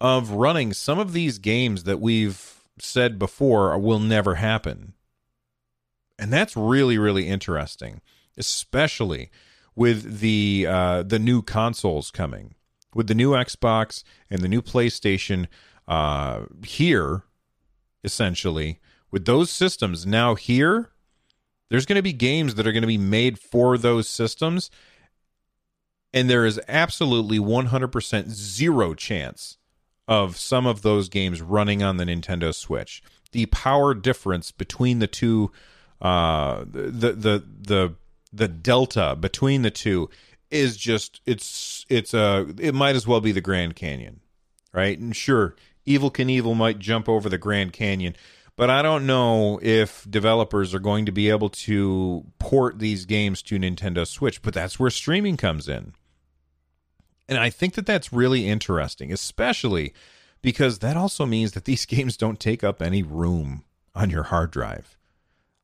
of 0.00 0.30
running 0.30 0.72
some 0.72 0.98
of 0.98 1.12
these 1.12 1.38
games 1.38 1.84
that 1.84 2.00
we've 2.00 2.62
said 2.78 3.18
before 3.18 3.76
will 3.78 3.98
never 3.98 4.36
happen. 4.36 4.94
And 6.18 6.32
that's 6.32 6.56
really 6.56 6.98
really 6.98 7.28
interesting, 7.28 8.00
especially 8.36 9.30
with 9.74 10.20
the 10.20 10.66
uh, 10.68 11.02
the 11.02 11.18
new 11.18 11.42
consoles 11.42 12.10
coming, 12.10 12.54
with 12.94 13.06
the 13.06 13.14
new 13.14 13.32
Xbox 13.32 14.04
and 14.28 14.42
the 14.42 14.48
new 14.48 14.62
PlayStation 14.62 15.46
uh, 15.88 16.42
here, 16.64 17.24
essentially 18.04 18.80
with 19.10 19.24
those 19.24 19.50
systems 19.50 20.06
now 20.06 20.34
here. 20.34 20.90
There's 21.68 21.86
going 21.86 21.96
to 21.96 22.02
be 22.02 22.12
games 22.12 22.56
that 22.56 22.66
are 22.66 22.72
going 22.72 22.82
to 22.82 22.88
be 22.88 22.98
made 22.98 23.38
for 23.38 23.78
those 23.78 24.08
systems, 24.08 24.70
and 26.12 26.28
there 26.28 26.44
is 26.44 26.60
absolutely 26.68 27.38
100% 27.38 28.28
zero 28.28 28.94
chance 28.94 29.58
of 30.08 30.36
some 30.36 30.66
of 30.66 30.82
those 30.82 31.08
games 31.08 31.40
running 31.40 31.82
on 31.82 31.96
the 31.96 32.04
Nintendo 32.04 32.52
Switch. 32.54 33.02
The 33.32 33.46
power 33.46 33.94
difference 33.94 34.50
between 34.50 34.98
the 34.98 35.06
two, 35.06 35.52
uh, 36.02 36.64
the 36.64 37.12
the 37.12 37.44
the 37.62 37.94
the 38.32 38.48
delta 38.48 39.16
between 39.18 39.62
the 39.62 39.70
two 39.70 40.10
is 40.50 40.76
just 40.76 41.20
it's 41.26 41.86
it's 41.88 42.12
a 42.12 42.52
it 42.58 42.74
might 42.74 42.96
as 42.96 43.06
well 43.06 43.20
be 43.20 43.30
the 43.30 43.40
Grand 43.40 43.76
Canyon, 43.76 44.20
right? 44.72 44.98
And 44.98 45.14
sure, 45.14 45.54
Evel 45.86 46.12
Knievel 46.12 46.56
might 46.56 46.80
jump 46.80 47.08
over 47.08 47.28
the 47.28 47.38
Grand 47.38 47.72
Canyon, 47.72 48.16
but 48.56 48.68
I 48.68 48.82
don't 48.82 49.06
know 49.06 49.60
if 49.62 50.10
developers 50.10 50.74
are 50.74 50.80
going 50.80 51.06
to 51.06 51.12
be 51.12 51.30
able 51.30 51.50
to 51.50 52.24
port 52.40 52.80
these 52.80 53.04
games 53.04 53.42
to 53.42 53.60
Nintendo 53.60 54.04
Switch. 54.04 54.42
But 54.42 54.54
that's 54.54 54.78
where 54.80 54.90
streaming 54.90 55.36
comes 55.36 55.68
in. 55.68 55.92
And 57.30 57.38
I 57.38 57.48
think 57.48 57.74
that 57.74 57.86
that's 57.86 58.12
really 58.12 58.48
interesting, 58.48 59.12
especially 59.12 59.94
because 60.42 60.80
that 60.80 60.96
also 60.96 61.24
means 61.24 61.52
that 61.52 61.64
these 61.64 61.86
games 61.86 62.16
don't 62.16 62.40
take 62.40 62.62
up 62.62 62.82
any 62.82 63.02
room 63.02 63.64
on 63.94 64.10
your 64.10 64.24
hard 64.24 64.50
drive. 64.50 64.98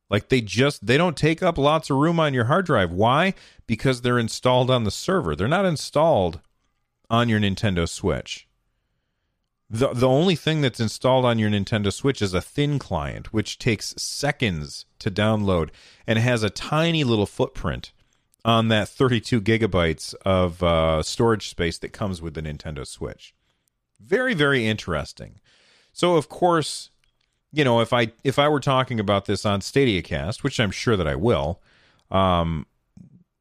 Like 0.09 0.29
they 0.29 0.39
just 0.39 0.87
they 0.87 0.97
don't 0.97 1.17
take 1.17 1.43
up 1.43 1.57
lots 1.57 1.89
of 1.89 1.97
room 1.97 2.17
on 2.19 2.33
your 2.33 2.45
hard 2.45 2.65
drive. 2.65 2.93
Why? 2.93 3.33
Because 3.67 4.01
they're 4.01 4.17
installed 4.17 4.71
on 4.71 4.85
the 4.85 4.91
server. 4.91 5.35
They're 5.35 5.49
not 5.49 5.65
installed 5.65 6.39
on 7.09 7.27
your 7.27 7.41
Nintendo 7.41 7.87
Switch. 7.87 8.47
The 9.69 9.89
the 9.89 10.07
only 10.07 10.35
thing 10.35 10.61
that's 10.61 10.79
installed 10.79 11.25
on 11.25 11.37
your 11.37 11.49
Nintendo 11.49 11.91
Switch 11.91 12.21
is 12.21 12.33
a 12.33 12.39
thin 12.39 12.79
client 12.79 13.33
which 13.33 13.59
takes 13.59 13.93
seconds 13.97 14.85
to 14.99 15.11
download 15.11 15.71
and 16.05 16.17
has 16.17 16.41
a 16.41 16.49
tiny 16.49 17.03
little 17.03 17.25
footprint 17.25 17.91
on 18.47 18.69
that 18.69 18.87
32 18.87 19.41
gigabytes 19.41 20.15
of 20.25 20.63
uh, 20.63 21.03
storage 21.03 21.49
space 21.49 21.77
that 21.79 21.91
comes 21.91 22.21
with 22.21 22.33
the 22.33 22.41
Nintendo 22.41 22.87
Switch. 22.87 23.35
Very, 23.99 24.33
very 24.33 24.65
interesting. 24.65 25.41
So, 25.91 26.15
of 26.15 26.29
course, 26.29 26.89
you 27.51 27.65
know, 27.65 27.81
if 27.81 27.91
I 27.91 28.13
if 28.23 28.39
I 28.39 28.47
were 28.47 28.61
talking 28.61 28.99
about 28.99 29.25
this 29.25 29.45
on 29.45 29.59
StadiaCast, 29.59 30.43
which 30.43 30.59
I'm 30.59 30.71
sure 30.71 30.95
that 30.95 31.07
I 31.07 31.15
will, 31.15 31.61
um, 32.09 32.65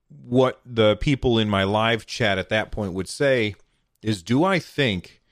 what 0.09 0.61
the 0.67 0.97
people 0.97 1.39
in 1.39 1.49
my 1.49 1.63
live 1.63 2.05
chat 2.07 2.37
at 2.37 2.49
that 2.49 2.73
point 2.73 2.93
would 2.93 3.09
say 3.09 3.55
is, 4.03 4.23
"Do 4.23 4.43
I 4.43 4.59
think 4.59 5.23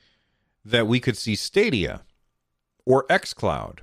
that 0.65 0.87
we 0.87 1.01
could 1.01 1.17
see 1.17 1.35
Stadia, 1.35 2.03
or 2.85 3.07
XCloud, 3.09 3.79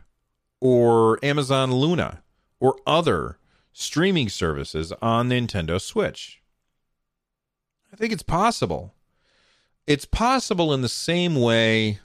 or 0.61 1.19
Amazon 1.23 1.73
Luna, 1.73 2.21
or 2.59 2.77
other 2.85 3.39
streaming 3.73 4.29
services 4.29 4.93
on 5.01 5.29
Nintendo 5.29 5.79
Switch. 5.79 6.41
I 7.91 7.95
think 7.95 8.13
it's 8.13 8.23
possible. 8.23 8.93
It's 9.87 10.05
possible 10.05 10.73
in 10.73 10.81
the 10.81 10.89
same 10.89 11.35
way 11.35 11.99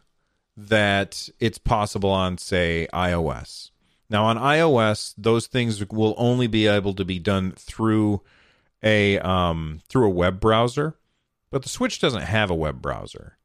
that 0.57 1.29
it's 1.39 1.59
possible 1.59 2.11
on, 2.11 2.39
say, 2.39 2.89
iOS. 2.93 3.71
Now, 4.09 4.25
on 4.27 4.37
iOS, 4.37 5.15
those 5.19 5.47
things 5.47 5.85
will 5.89 6.15
only 6.17 6.47
be 6.47 6.67
able 6.67 6.95
to 6.95 7.05
be 7.05 7.19
done 7.19 7.53
through 7.53 8.23
a 8.83 9.19
um, 9.19 9.81
through 9.89 10.07
a 10.07 10.11
web 10.11 10.39
browser, 10.39 10.97
but 11.51 11.63
the 11.63 11.69
Switch 11.69 12.01
doesn't 12.01 12.23
have 12.23 12.51
a 12.51 12.55
web 12.55 12.81
browser. 12.81 13.37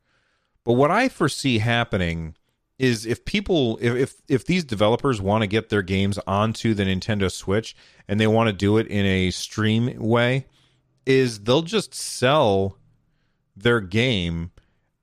But 0.63 0.74
what 0.74 0.92
I 0.92 1.10
foresee 1.10 1.60
happening 1.60 2.36
is 2.82 3.06
if 3.06 3.24
people 3.26 3.78
if 3.80 4.16
if, 4.28 4.46
these 4.46 4.64
developers 4.64 5.22
want 5.22 5.44
to 5.44 5.48
get 5.48 5.70
their 5.70 5.84
games 5.84 6.18
onto 6.26 6.74
the 6.74 6.84
Nintendo 6.84 7.32
Switch 7.32 7.76
and 8.08 8.20
they 8.20 8.26
want 8.26 8.48
to 8.48 8.54
do 8.54 8.78
it 8.78 8.88
in 8.88 9.06
a 9.06 9.30
stream 9.30 9.96
way 10.00 10.48
is 11.06 11.42
they'll 11.42 11.62
just 11.62 11.94
sell 11.94 12.80
their 13.56 13.82
game 13.82 14.50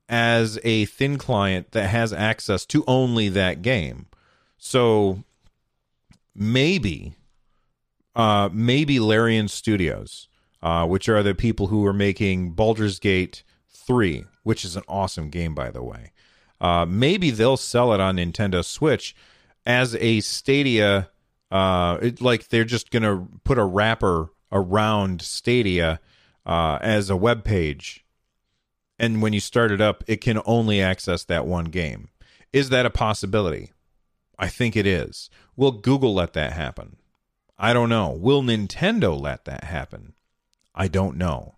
as 0.09 0.59
a 0.65 0.85
thin 0.85 1.17
client 1.17 1.71
that 1.71 1.87
has 1.87 2.11
access 2.11 2.65
to 2.65 2.83
only 2.85 3.29
that 3.29 3.61
game. 3.61 4.07
So 4.57 5.23
maybe 6.35 7.13
uh 8.13 8.49
maybe 8.51 8.99
Larian 8.99 9.47
Studios, 9.47 10.27
uh, 10.61 10.85
which 10.85 11.07
are 11.07 11.23
the 11.23 11.33
people 11.33 11.67
who 11.67 11.85
are 11.85 11.93
making 11.93 12.51
Baldur's 12.51 12.99
Gate 12.99 13.43
3, 13.69 14.25
which 14.43 14.65
is 14.65 14.75
an 14.75 14.83
awesome 14.89 15.29
game 15.29 15.55
by 15.55 15.71
the 15.71 15.81
way 15.81 16.11
uh, 16.61 16.85
maybe 16.87 17.31
they'll 17.31 17.57
sell 17.57 17.93
it 17.93 17.99
on 17.99 18.17
Nintendo 18.17 18.63
Switch 18.63 19.15
as 19.65 19.95
a 19.95 20.19
Stadia. 20.21 21.09
Uh, 21.51 21.97
it, 22.01 22.21
like 22.21 22.49
they're 22.49 22.63
just 22.63 22.91
gonna 22.91 23.27
put 23.43 23.57
a 23.57 23.63
wrapper 23.63 24.31
around 24.51 25.21
Stadia 25.21 25.99
uh, 26.45 26.79
as 26.81 27.09
a 27.09 27.17
web 27.17 27.43
page, 27.43 28.05
and 28.97 29.21
when 29.21 29.33
you 29.33 29.39
start 29.39 29.71
it 29.71 29.81
up, 29.81 30.03
it 30.07 30.21
can 30.21 30.41
only 30.45 30.81
access 30.81 31.23
that 31.25 31.45
one 31.45 31.65
game. 31.65 32.09
Is 32.51 32.69
that 32.69 32.85
a 32.85 32.89
possibility? 32.91 33.71
I 34.37 34.47
think 34.47 34.75
it 34.75 34.87
is. 34.87 35.29
Will 35.55 35.71
Google 35.71 36.13
let 36.13 36.33
that 36.33 36.53
happen? 36.53 36.97
I 37.57 37.73
don't 37.73 37.89
know. 37.89 38.11
Will 38.11 38.41
Nintendo 38.41 39.19
let 39.19 39.45
that 39.45 39.65
happen? 39.65 40.13
I 40.73 40.87
don't 40.87 41.17
know. 41.17 41.55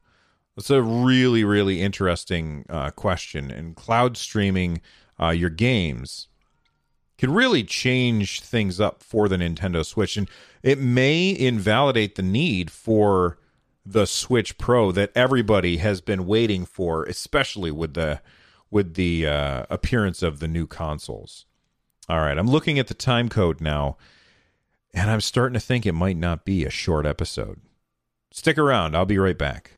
It's 0.58 0.70
a 0.70 0.82
really, 0.82 1.44
really 1.44 1.82
interesting 1.82 2.66
uh, 2.70 2.92
question. 2.92 3.50
And 3.52 3.76
cloud 3.76 4.18
streaming 4.18 4.82
uh, 5.20 5.30
your 5.30 5.50
games 5.50 6.28
could 7.18 7.30
really 7.30 7.64
change 7.64 8.42
things 8.42 8.80
up 8.80 9.04
for 9.04 9.30
the 9.30 9.38
Nintendo 9.38 9.86
Switch. 9.86 10.18
And 10.18 10.30
it 10.64 10.80
may 10.80 11.38
invalidate 11.38 12.16
the 12.16 12.24
need 12.24 12.72
for 12.72 13.38
the 13.86 14.06
Switch 14.06 14.58
Pro 14.58 14.92
that 14.92 15.12
everybody 15.16 15.78
has 15.78 16.02
been 16.02 16.26
waiting 16.26 16.66
for, 16.66 17.04
especially 17.06 17.72
with 17.72 17.94
the 17.94 18.22
with 18.70 18.94
the 18.94 19.28
uh, 19.28 19.66
appearance 19.70 20.24
of 20.24 20.40
the 20.40 20.48
new 20.48 20.66
consoles. 20.66 21.46
All 22.08 22.20
right, 22.20 22.38
I'm 22.38 22.50
looking 22.50 22.80
at 22.80 22.88
the 22.88 22.94
time 22.94 23.28
code 23.28 23.60
now, 23.60 23.98
and 24.94 25.12
I'm 25.12 25.22
starting 25.22 25.56
to 25.56 25.60
think 25.60 25.86
it 25.86 25.92
might 25.92 26.18
not 26.18 26.46
be 26.46 26.66
a 26.66 26.70
short 26.70 27.06
episode. 27.06 27.60
Stick 28.32 28.58
around, 28.58 28.96
I'll 28.96 29.06
be 29.06 29.18
right 29.18 29.38
back. 29.38 29.78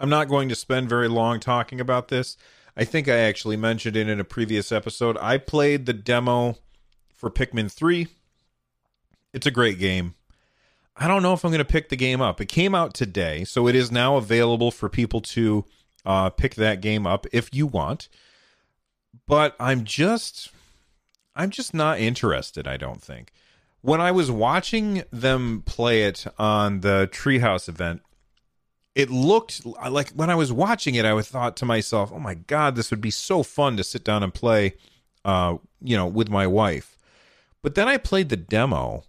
I'm 0.00 0.10
not 0.10 0.28
going 0.28 0.48
to 0.48 0.54
spend 0.54 0.88
very 0.88 1.08
long 1.08 1.40
talking 1.40 1.80
about 1.80 2.08
this. 2.08 2.36
I 2.76 2.84
think 2.84 3.08
I 3.08 3.18
actually 3.18 3.56
mentioned 3.56 3.96
it 3.96 4.08
in 4.08 4.18
a 4.18 4.24
previous 4.24 4.72
episode. 4.72 5.16
I 5.20 5.38
played 5.38 5.86
the 5.86 5.92
demo 5.92 6.56
for 7.14 7.30
Pikmin 7.30 7.70
3. 7.70 8.08
It's 9.32 9.46
a 9.46 9.52
great 9.52 9.78
game. 9.78 10.14
I 10.96 11.08
don't 11.08 11.22
know 11.22 11.32
if 11.32 11.44
I'm 11.44 11.50
going 11.50 11.58
to 11.58 11.64
pick 11.64 11.88
the 11.88 11.96
game 11.96 12.20
up. 12.20 12.40
It 12.40 12.46
came 12.46 12.74
out 12.74 12.94
today, 12.94 13.44
so 13.44 13.66
it 13.66 13.74
is 13.74 13.90
now 13.90 14.16
available 14.16 14.70
for 14.70 14.88
people 14.88 15.20
to 15.22 15.64
uh, 16.04 16.30
pick 16.30 16.54
that 16.56 16.80
game 16.80 17.06
up 17.06 17.26
if 17.32 17.52
you 17.52 17.66
want. 17.66 18.08
But 19.26 19.56
I'm 19.58 19.84
just, 19.84 20.50
I'm 21.34 21.50
just 21.50 21.74
not 21.74 21.98
interested. 21.98 22.66
I 22.66 22.76
don't 22.76 23.02
think. 23.02 23.32
When 23.80 24.00
I 24.00 24.12
was 24.12 24.30
watching 24.30 25.02
them 25.12 25.62
play 25.66 26.04
it 26.04 26.26
on 26.38 26.80
the 26.80 27.08
Treehouse 27.12 27.68
event, 27.68 28.02
it 28.94 29.10
looked 29.10 29.66
like 29.66 30.10
when 30.10 30.30
I 30.30 30.34
was 30.34 30.52
watching 30.52 30.94
it, 30.94 31.04
I 31.04 31.20
thought 31.22 31.56
to 31.58 31.64
myself, 31.64 32.12
"Oh 32.12 32.18
my 32.18 32.34
god, 32.34 32.76
this 32.76 32.90
would 32.90 33.00
be 33.00 33.10
so 33.10 33.42
fun 33.42 33.76
to 33.76 33.84
sit 33.84 34.04
down 34.04 34.22
and 34.22 34.32
play, 34.32 34.74
uh, 35.24 35.56
you 35.80 35.96
know, 35.96 36.06
with 36.06 36.28
my 36.28 36.46
wife." 36.46 36.96
But 37.62 37.74
then 37.74 37.88
I 37.88 37.96
played 37.96 38.28
the 38.28 38.36
demo, 38.36 39.04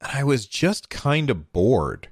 and 0.00 0.12
I 0.12 0.24
was 0.24 0.46
just 0.46 0.88
kind 0.88 1.30
of 1.30 1.52
bored. 1.52 2.08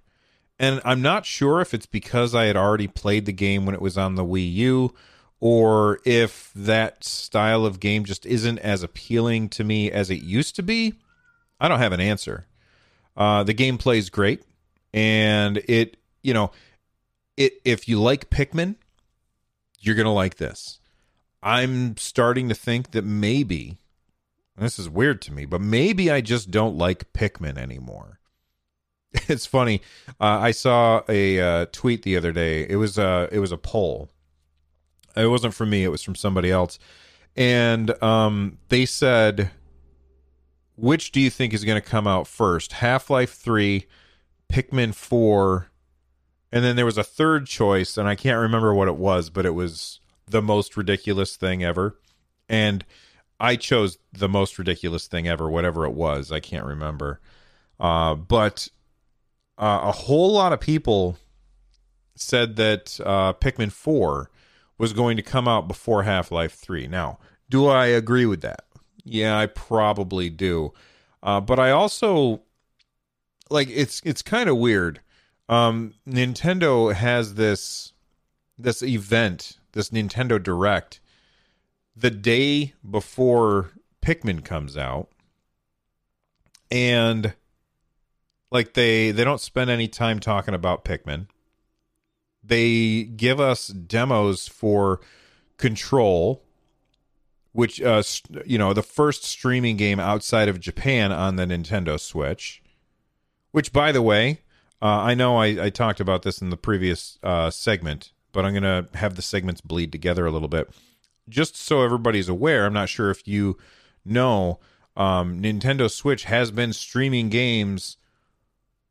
And 0.59 0.81
I'm 0.85 1.03
not 1.03 1.27
sure 1.27 1.61
if 1.61 1.75
it's 1.75 1.87
because 1.87 2.35
I 2.35 2.45
had 2.45 2.57
already 2.57 2.87
played 2.87 3.27
the 3.27 3.33
game 3.33 3.65
when 3.65 3.75
it 3.75 3.81
was 3.81 3.99
on 3.99 4.15
the 4.15 4.25
Wii 4.25 4.53
U, 4.55 4.95
or 5.41 6.01
if 6.05 6.53
that 6.55 7.03
style 7.03 7.67
of 7.67 7.81
game 7.81 8.05
just 8.05 8.27
isn't 8.27 8.59
as 8.59 8.83
appealing 8.83 9.49
to 9.51 9.65
me 9.65 9.91
as 9.91 10.11
it 10.11 10.23
used 10.23 10.55
to 10.57 10.63
be. 10.63 10.95
I 11.59 11.69
don't 11.69 11.81
have 11.81 11.93
an 11.93 12.01
answer. 12.01 12.47
Uh, 13.17 13.43
the 13.43 13.55
game 13.55 13.79
plays 13.79 14.11
great, 14.11 14.43
and 14.93 15.59
it 15.69 15.97
you 16.23 16.35
know, 16.35 16.51
it 17.37 17.55
if 17.65 17.89
you 17.89 18.01
like 18.01 18.31
Pikmin, 18.31 18.77
you're 19.79 19.95
gonna 19.95 20.13
like 20.13 20.37
this. 20.37 20.79
I'm 21.43 21.97
starting 21.97 22.49
to 22.49 22.55
think 22.55 22.93
that 22.93 23.05
maybe 23.05 23.79
this 24.57 24.79
is 24.79 24.89
weird 24.89 25.21
to 25.23 25.33
me, 25.33 25.45
but 25.45 25.61
maybe 25.61 26.11
I 26.11 26.21
just 26.21 26.51
don't 26.51 26.77
like 26.77 27.13
Pikmin 27.13 27.59
anymore. 27.59 28.19
It's 29.29 29.45
funny. 29.45 29.83
Uh, 30.19 30.39
I 30.41 30.53
saw 30.53 31.03
a 31.07 31.39
uh, 31.39 31.67
tweet 31.71 32.03
the 32.03 32.17
other 32.17 32.33
day. 32.33 32.67
It 32.67 32.77
was 32.77 32.97
a 32.97 33.07
uh, 33.07 33.29
it 33.31 33.41
was 33.41 33.53
a 33.53 33.59
poll. 33.59 34.09
It 35.15 35.27
wasn't 35.27 35.53
from 35.53 35.69
me. 35.69 35.85
It 35.85 35.91
was 35.91 36.03
from 36.03 36.15
somebody 36.15 36.51
else, 36.51 36.79
and 37.37 38.03
um, 38.03 38.57
they 38.71 38.87
said, 38.87 39.51
"Which 40.77 41.13
do 41.13 41.21
you 41.21 41.29
think 41.29 41.53
is 41.53 41.63
going 41.63 41.81
to 41.81 41.87
come 41.87 42.07
out 42.07 42.27
first? 42.27 42.73
Half 42.73 43.11
Life 43.11 43.35
Three, 43.35 43.87
Pikmin 44.51 44.95
Four, 44.95 45.69
and 46.53 46.65
then 46.65 46.77
there 46.77 46.85
was 46.85 46.99
a 46.99 47.05
third 47.05 47.47
choice, 47.47 47.97
and 47.97 48.07
I 48.07 48.15
can't 48.15 48.41
remember 48.41 48.75
what 48.75 48.89
it 48.89 48.97
was, 48.97 49.31
but 49.31 49.47
it 49.47 49.55
was 49.55 50.01
the 50.27 50.43
most 50.43 50.77
ridiculous 50.77 51.37
thing 51.37 51.65
ever. 51.65 51.99
And 52.49 52.85
I 53.41 53.57
chose 53.57 53.99
the 54.13 54.29
most 54.29 54.59
ridiculous 54.59 55.07
thing 55.07 55.27
ever, 55.27 55.49
whatever 55.49 55.87
it 55.87 55.95
was. 55.95 56.31
I 56.31 56.41
can't 56.41 56.67
remember. 56.67 57.21
Uh, 57.81 58.15
but 58.15 58.69
uh, 59.59 59.81
a 59.85 59.93
whole 59.93 60.33
lot 60.33 60.53
of 60.53 60.61
people 60.61 61.17
said 62.15 62.57
that 62.57 63.01
uh, 63.05 63.33
Pikmin 63.33 63.73
4 63.73 64.31
was 64.77 64.93
going 64.93 65.17
to 65.17 65.23
come 65.23 65.49
out 65.49 65.67
before 65.67 66.03
Half 66.03 66.31
Life 66.31 66.55
3. 66.55 66.87
Now, 66.87 67.19
do 67.49 67.67
I 67.67 67.87
agree 67.87 68.27
with 68.27 68.43
that? 68.43 68.65
Yeah, 69.05 69.39
I 69.39 69.47
probably 69.47 70.29
do. 70.29 70.73
Uh, 71.23 71.41
but 71.41 71.59
I 71.59 71.71
also 71.71 72.43
like 73.51 73.69
it's 73.71 74.01
it's 74.05 74.23
kind 74.23 74.49
of 74.49 74.57
weird 74.57 75.01
um, 75.53 75.93
Nintendo 76.09 76.95
has 76.95 77.35
this 77.35 77.93
this 78.57 78.83
event, 78.83 79.59
this 79.73 79.91
Nintendo 79.91 80.43
Direct, 80.43 80.99
the 81.95 82.11
day 82.11 82.73
before 82.89 83.73
Pikmin 84.01 84.45
comes 84.45 84.79
out, 84.79 85.09
and 86.71 87.35
like 88.51 88.73
they 88.73 89.11
they 89.11 89.25
don't 89.25 89.43
spend 89.43 89.69
any 89.69 89.89
time 89.89 90.21
talking 90.21 90.55
about 90.55 90.87
Pikmin. 90.87 91.27
They 92.43 93.03
give 93.05 93.39
us 93.39 93.69
demos 93.69 94.49
for 94.49 95.01
Control, 95.59 96.43
which 97.53 97.81
uh 97.83 98.03
you 98.47 98.57
know 98.57 98.73
the 98.73 98.83
first 98.83 99.25
streaming 99.25 99.77
game 99.77 100.01
outside 100.01 100.49
of 100.49 100.61
Japan 100.61 101.13
on 101.13 101.37
the 101.37 101.45
Nintendo 101.45 102.01
Switch. 102.01 102.63
Which, 103.51 103.71
by 103.71 103.93
the 103.93 104.01
way, 104.01 104.41
uh, 104.83 104.87
I 104.87 105.15
know 105.15 105.37
I, 105.37 105.67
I, 105.67 105.71
talked 105.71 106.01
about 106.01 106.23
this 106.23 106.43
in 106.43 106.51
the 106.51 106.57
previous 106.57 107.17
uh, 107.23 107.51
segment, 107.51 108.11
but 108.33 108.45
I'm 108.45 108.53
going 108.53 108.65
to 108.65 108.89
have 108.99 109.15
the 109.15 109.23
segments 109.23 109.61
bleed 109.61 109.93
together 109.93 110.27
a 110.27 110.33
little 110.33 110.49
bit. 110.49 110.69
Just 111.29 111.55
so 111.55 111.83
everybody's 111.83 112.29
aware, 112.29 112.67
I'm 112.67 112.73
not 112.73 112.89
sure 112.89 113.09
if 113.09 113.29
you 113.29 113.57
know, 114.05 114.59
um, 114.97 115.41
Nintendo 115.41 115.89
Switch 115.89 116.25
has 116.25 116.51
been 116.51 116.73
streaming 116.73 117.29
games 117.29 117.97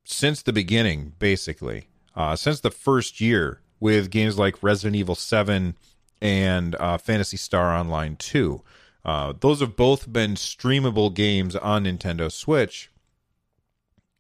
since 0.06 0.42
the 0.42 0.54
beginning, 0.54 1.12
basically, 1.20 1.90
uh, 2.16 2.38
since 2.38 2.62
the 2.62 2.72
first 2.72 3.20
year 3.20 3.60
with 3.82 4.10
games 4.10 4.40
like 4.40 4.64
Resident 4.64 4.96
Evil 4.96 5.16
7 5.16 5.76
and 6.22 6.76
uh, 6.76 6.98
Phantasy 6.98 7.36
Star 7.36 7.76
Online 7.76 8.16
2. 8.16 8.62
Uh, 9.04 9.34
those 9.38 9.60
have 9.60 9.76
both 9.76 10.12
been 10.14 10.36
streamable 10.36 11.14
games 11.14 11.54
on 11.58 11.84
Nintendo 11.84 12.32
Switch. 12.32 12.90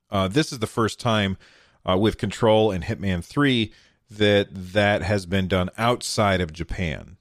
Uh, 0.10 0.28
this 0.28 0.52
is 0.52 0.60
the 0.60 0.68
first 0.68 1.00
time 1.00 1.38
uh, 1.88 1.98
with 1.98 2.18
Control 2.18 2.72
and 2.72 2.84
Hitman 2.84 3.24
3 3.24 3.72
that 4.10 4.50
that 4.52 5.02
has 5.02 5.26
been 5.26 5.48
done 5.48 5.70
outside 5.78 6.42
of 6.42 6.52
Japan. 6.52 7.18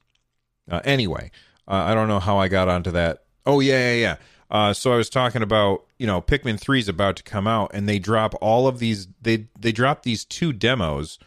Uh, 0.69 0.81
anyway, 0.83 1.31
uh, 1.67 1.85
I 1.87 1.93
don't 1.93 2.07
know 2.07 2.19
how 2.19 2.37
I 2.37 2.47
got 2.47 2.67
onto 2.67 2.91
that. 2.91 3.23
Oh 3.45 3.59
yeah, 3.59 3.93
yeah, 3.93 4.01
yeah. 4.01 4.15
Uh, 4.49 4.73
so 4.73 4.91
I 4.91 4.97
was 4.97 5.09
talking 5.09 5.41
about 5.41 5.85
you 5.97 6.05
know 6.05 6.21
Pikmin 6.21 6.59
3 6.59 6.79
is 6.79 6.89
about 6.89 7.15
to 7.15 7.23
come 7.23 7.47
out, 7.47 7.71
and 7.73 7.87
they 7.87 7.99
drop 7.99 8.35
all 8.41 8.67
of 8.67 8.79
these. 8.79 9.07
They 9.21 9.47
they 9.59 9.71
drop 9.71 10.03
these 10.03 10.25
two 10.25 10.51
demos 10.53 11.17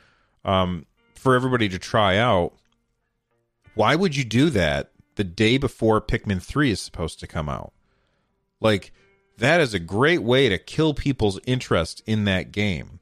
um, 0.44 0.87
for 1.14 1.35
everybody 1.35 1.68
to 1.70 1.79
try 1.79 2.18
out. 2.18 2.55
Why 3.75 3.97
would 3.97 4.14
you 4.14 4.25
do 4.25 4.51
that 4.51 4.92
the 5.16 5.25
day 5.25 5.59
before 5.59 6.01
Pikmin 6.01 6.42
3 6.42 6.70
is 6.70 6.81
supposed 6.81 7.18
to 7.20 7.27
come 7.27 7.49
out? 7.49 7.73
Like 8.61 8.92
that 9.38 9.61
is 9.61 9.75
a 9.75 9.81
great 9.81 10.23
way 10.23 10.49
to 10.49 10.59
kill 10.59 10.94
people's 10.94 11.40
interest 11.47 12.03
in 12.07 12.25
that 12.25 12.53
game. 12.53 13.01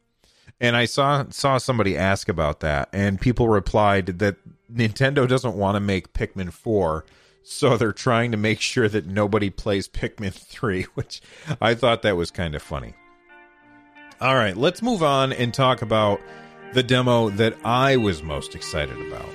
And 0.63 0.77
I 0.77 0.85
saw 0.85 1.25
saw 1.31 1.59
somebody 1.59 1.99
ask 1.99 2.29
about 2.29 2.61
that, 2.61 2.89
and 2.93 3.21
people 3.21 3.49
replied 3.49 4.07
that 4.21 4.37
Nintendo 4.73 5.27
doesn't 5.27 5.57
want 5.57 5.75
to 5.75 5.81
make 5.81 6.13
Pikmin 6.13 6.53
four, 6.53 7.05
so 7.43 7.77
they're 7.77 7.93
trying 7.93 8.31
to 8.31 8.37
make 8.37 8.61
sure 8.61 8.89
that 8.89 9.05
nobody 9.05 9.51
plays 9.51 9.89
Pikmin 9.89 10.33
three, 10.33 10.83
which 10.95 11.21
I 11.61 11.75
thought 11.75 12.03
that 12.03 12.17
was 12.17 12.31
kind 12.31 12.55
of 12.55 12.63
funny. 12.63 12.95
All 14.21 14.37
right, 14.37 14.57
let's 14.57 14.83
move 14.83 15.03
on 15.03 15.33
and 15.33 15.53
talk 15.53 15.83
about 15.83 16.21
the 16.75 16.85
demo 16.85 17.29
that 17.31 17.57
I 17.65 17.97
was 17.97 18.23
most 18.23 18.55
excited 18.55 18.97
about. 19.09 19.29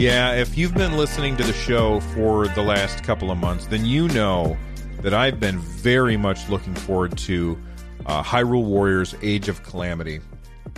Yeah, 0.00 0.32
if 0.32 0.56
you've 0.56 0.72
been 0.72 0.96
listening 0.96 1.36
to 1.36 1.42
the 1.44 1.52
show 1.52 2.00
for 2.00 2.48
the 2.48 2.62
last 2.62 3.04
couple 3.04 3.30
of 3.30 3.36
months, 3.36 3.66
then 3.66 3.84
you 3.84 4.08
know 4.08 4.56
that 5.02 5.12
I've 5.12 5.38
been 5.38 5.58
very 5.58 6.16
much 6.16 6.48
looking 6.48 6.74
forward 6.74 7.18
to 7.18 7.58
uh, 8.06 8.22
Hyrule 8.22 8.64
Warriors 8.64 9.14
Age 9.20 9.48
of 9.50 9.62
Calamity. 9.62 10.20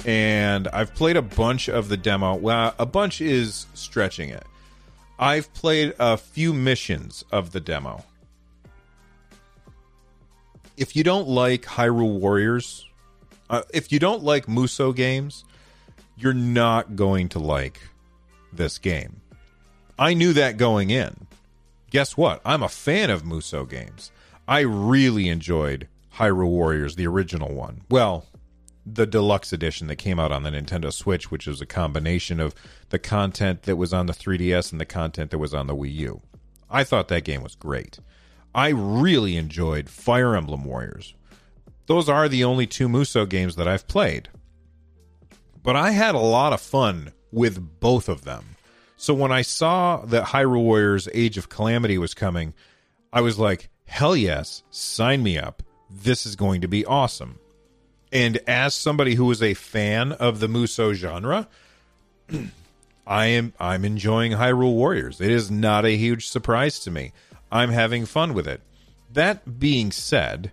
And 0.05 0.67
I've 0.69 0.93
played 0.95 1.17
a 1.17 1.23
bunch 1.23 1.69
of 1.69 1.89
the 1.89 1.97
demo. 1.97 2.35
Well, 2.35 2.75
a 2.81 2.87
bunch 2.87 3.21
is 3.21 3.67
stretching 3.75 4.31
it. 4.31 4.45
I've 5.21 5.55
played 5.55 5.95
a 6.01 6.17
few 6.17 6.53
missions 6.53 7.25
of 7.31 7.53
the 7.53 7.61
demo. 7.61 8.05
If 10.77 10.97
you 10.97 11.05
don't 11.05 11.29
like 11.29 11.63
Hyrule 11.63 12.19
Warriors, 12.19 12.87
Uh, 13.51 13.63
if 13.75 13.93
you 13.93 13.99
don't 13.99 14.25
like 14.25 14.47
Musou 14.47 14.97
games, 14.97 15.45
you're 16.17 16.33
not 16.33 16.97
going 16.97 17.29
to 17.29 17.39
like 17.39 17.81
this 18.53 18.79
game. 18.79 19.21
I 19.99 20.15
knew 20.15 20.33
that 20.33 20.57
going 20.57 20.91
in. 20.91 21.27
Guess 21.91 22.17
what? 22.17 22.41
I'm 22.45 22.63
a 22.63 22.69
fan 22.69 23.11
of 23.11 23.23
Musou 23.23 23.69
games. 23.69 24.11
I 24.49 24.61
really 24.61 25.29
enjoyed 25.29 25.89
Hyrule 26.17 26.49
Warriors, 26.49 26.97
the 26.97 27.07
original 27.07 27.55
one. 27.55 27.83
Well, 27.91 28.27
the 28.85 29.07
deluxe 29.07 29.53
edition 29.53 29.87
that 29.87 29.97
came 29.97 30.19
out 30.19 30.33
on 30.33 30.43
the 30.43 30.51
Nintendo 30.51 30.93
Switch, 30.93 31.31
which 31.31 31.47
was 31.47 31.61
a 31.61 31.67
combination 31.67 32.41
of 32.41 32.55
the 32.89 32.99
content 32.99 33.63
that 33.63 33.77
was 33.77 33.93
on 33.93 34.07
the 34.07 34.13
3DS 34.13 34.73
and 34.73 34.81
the 34.81 34.87
content 34.87 35.31
that 35.31 35.39
was 35.39 35.55
on 35.55 35.67
the 35.67 35.77
Wii 35.77 35.95
U. 35.95 36.23
I 36.71 36.85
thought 36.85 37.09
that 37.09 37.25
game 37.25 37.43
was 37.43 37.55
great. 37.55 37.99
I 38.55 38.69
really 38.69 39.37
enjoyed 39.37 39.89
Fire 39.89 40.35
Emblem 40.35 40.65
Warriors. 40.65 41.15
Those 41.87 42.09
are 42.09 42.29
the 42.29 42.45
only 42.45 42.67
two 42.67 42.89
Musou 42.89 43.29
games 43.29 43.57
that 43.57 43.69
I've 43.69 43.87
played. 43.87 44.29
But 45.63 45.77
I 45.77 45.93
had 45.93 46.15
a 46.15 46.19
lot 46.19 46.53
of 46.53 46.61
fun 46.61 47.13
with 47.33 47.81
both 47.81 48.09
of 48.09 48.25
them. 48.25 48.45
So 48.97 49.15
when 49.15 49.33
I 49.33 49.43
saw 49.43 50.05
that 50.07 50.27
Hyrule 50.27 50.63
Warriors 50.63 51.09
Age 51.13 51.37
of 51.37 51.49
Calamity 51.49 51.99
was 51.99 52.15
coming, 52.15 52.55
I 53.13 53.21
was 53.21 53.39
like, 53.39 53.69
hell 53.85 54.15
yes, 54.15 54.63
sign 54.71 55.23
me 55.23 55.39
up. 55.39 55.63
This 55.91 56.25
is 56.25 56.37
going 56.37 56.61
to 56.61 56.69
be 56.69 56.85
awesome. 56.85 57.39
And 58.13 58.39
as 58.47 58.75
somebody 58.75 59.15
who 59.15 59.31
is 59.31 59.43
a 59.43 59.55
fan 59.55 60.13
of 60.13 60.39
the 60.39 60.47
Musou 60.47 60.95
genre, 60.95 61.49
I 63.07 63.27
am 63.27 63.53
I'm 63.59 63.85
enjoying 63.85 64.33
Hyrule 64.33 64.75
Warriors. 64.75 65.21
It 65.21 65.31
is 65.31 65.51
not 65.51 65.85
a 65.85 65.97
huge 65.97 66.29
surprise 66.29 66.79
to 66.81 66.91
me. 66.91 67.13
I'm 67.51 67.71
having 67.71 68.07
fun 68.07 68.35
with 68.35 68.47
it. 68.47 68.61
That 69.13 69.59
being 69.59 69.91
said, 69.91 70.53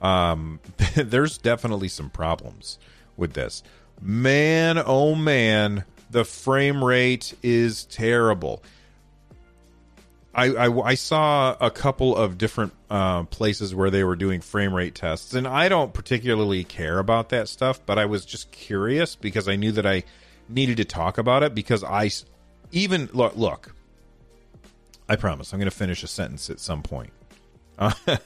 um, 0.00 0.60
there's 0.94 1.38
definitely 1.38 1.88
some 1.88 2.10
problems 2.10 2.78
with 3.16 3.34
this. 3.34 3.62
Man, 4.00 4.80
oh 4.84 5.14
man, 5.14 5.84
the 6.10 6.24
frame 6.24 6.84
rate 6.84 7.34
is 7.42 7.84
terrible. 7.84 8.62
I, 10.34 10.46
I, 10.50 10.88
I 10.90 10.94
saw 10.94 11.56
a 11.60 11.70
couple 11.70 12.16
of 12.16 12.38
different 12.38 12.72
uh, 12.88 13.24
places 13.24 13.74
where 13.74 13.90
they 13.90 14.04
were 14.04 14.14
doing 14.14 14.40
frame 14.40 14.72
rate 14.72 14.94
tests, 14.94 15.34
and 15.34 15.48
I 15.48 15.68
don't 15.68 15.92
particularly 15.92 16.62
care 16.62 17.00
about 17.00 17.30
that 17.30 17.48
stuff, 17.48 17.84
but 17.84 17.98
I 17.98 18.04
was 18.04 18.24
just 18.24 18.52
curious 18.52 19.16
because 19.16 19.48
I 19.48 19.56
knew 19.56 19.72
that 19.72 19.84
I 19.86 20.04
needed 20.48 20.76
to 20.76 20.84
talk 20.84 21.18
about 21.18 21.42
it 21.42 21.54
because 21.56 21.82
I 21.82 22.10
even 22.70 23.08
look 23.12 23.36
look. 23.36 23.74
I 25.08 25.16
promise 25.16 25.52
I'm 25.52 25.58
going 25.58 25.70
to 25.70 25.76
finish 25.76 26.02
a 26.04 26.06
sentence 26.06 26.50
at 26.50 26.60
some 26.60 26.82
point. 26.82 27.10
Uh, 27.78 27.92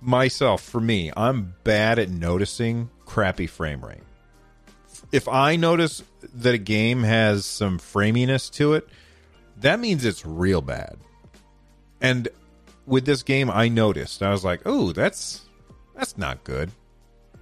myself, 0.00 0.62
for 0.62 0.80
me, 0.80 1.10
I'm 1.16 1.54
bad 1.64 1.98
at 1.98 2.10
noticing 2.10 2.90
crappy 3.06 3.46
frame 3.46 3.82
rate. 3.84 4.02
If 5.10 5.28
I 5.28 5.56
notice 5.56 6.02
that 6.34 6.54
a 6.54 6.58
game 6.58 7.02
has 7.02 7.46
some 7.46 7.78
framiness 7.78 8.50
to 8.50 8.74
it, 8.74 8.88
that 9.60 9.80
means 9.80 10.04
it's 10.04 10.24
real 10.26 10.60
bad. 10.60 10.98
And 12.00 12.28
with 12.86 13.04
this 13.04 13.22
game, 13.22 13.50
I 13.50 13.68
noticed. 13.68 14.22
I 14.22 14.30
was 14.30 14.44
like, 14.44 14.60
"Oh, 14.64 14.92
that's 14.92 15.42
that's 15.94 16.16
not 16.16 16.44
good. 16.44 16.70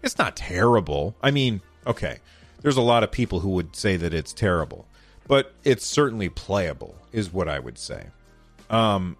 It's 0.03 0.19
not 0.19 0.37
terrible. 0.37 1.17
I 1.23 1.31
mean, 1.31 1.61
okay, 1.87 2.19
there's 2.63 2.77
a 2.77 2.83
lot 2.83 3.03
of 3.03 3.11
people 3.11 3.41
who 3.41 3.51
would 3.51 3.77
say 3.77 3.97
that 3.97 4.15
it's 4.15 4.33
terrible, 4.33 4.87
but 5.27 5.55
it's 5.65 5.85
certainly 5.85 6.29
playable, 6.29 6.97
is 7.13 7.33
what 7.33 7.49
I 7.49 7.59
would 7.59 7.79
say. 7.79 8.07
Um, 8.71 9.17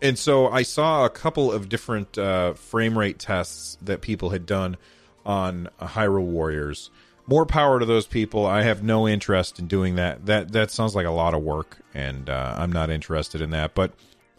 and 0.00 0.18
so 0.18 0.48
I 0.48 0.62
saw 0.62 1.04
a 1.04 1.10
couple 1.10 1.52
of 1.52 1.68
different 1.68 2.18
uh, 2.18 2.54
frame 2.54 2.98
rate 2.98 3.18
tests 3.18 3.78
that 3.82 4.00
people 4.00 4.30
had 4.30 4.46
done 4.46 4.76
on 5.24 5.68
Hyrule 5.80 6.24
Warriors 6.24 6.90
more 7.26 7.46
power 7.46 7.78
to 7.78 7.86
those 7.86 8.06
people. 8.06 8.46
I 8.46 8.62
have 8.62 8.82
no 8.82 9.06
interest 9.06 9.58
in 9.58 9.66
doing 9.66 9.96
that. 9.96 10.26
That 10.26 10.52
that 10.52 10.70
sounds 10.70 10.94
like 10.94 11.06
a 11.06 11.10
lot 11.10 11.34
of 11.34 11.42
work, 11.42 11.78
and 11.94 12.28
uh, 12.28 12.54
I'm 12.58 12.72
not 12.72 12.90
interested 12.90 13.40
in 13.40 13.50
that. 13.50 13.74
But 13.74 13.92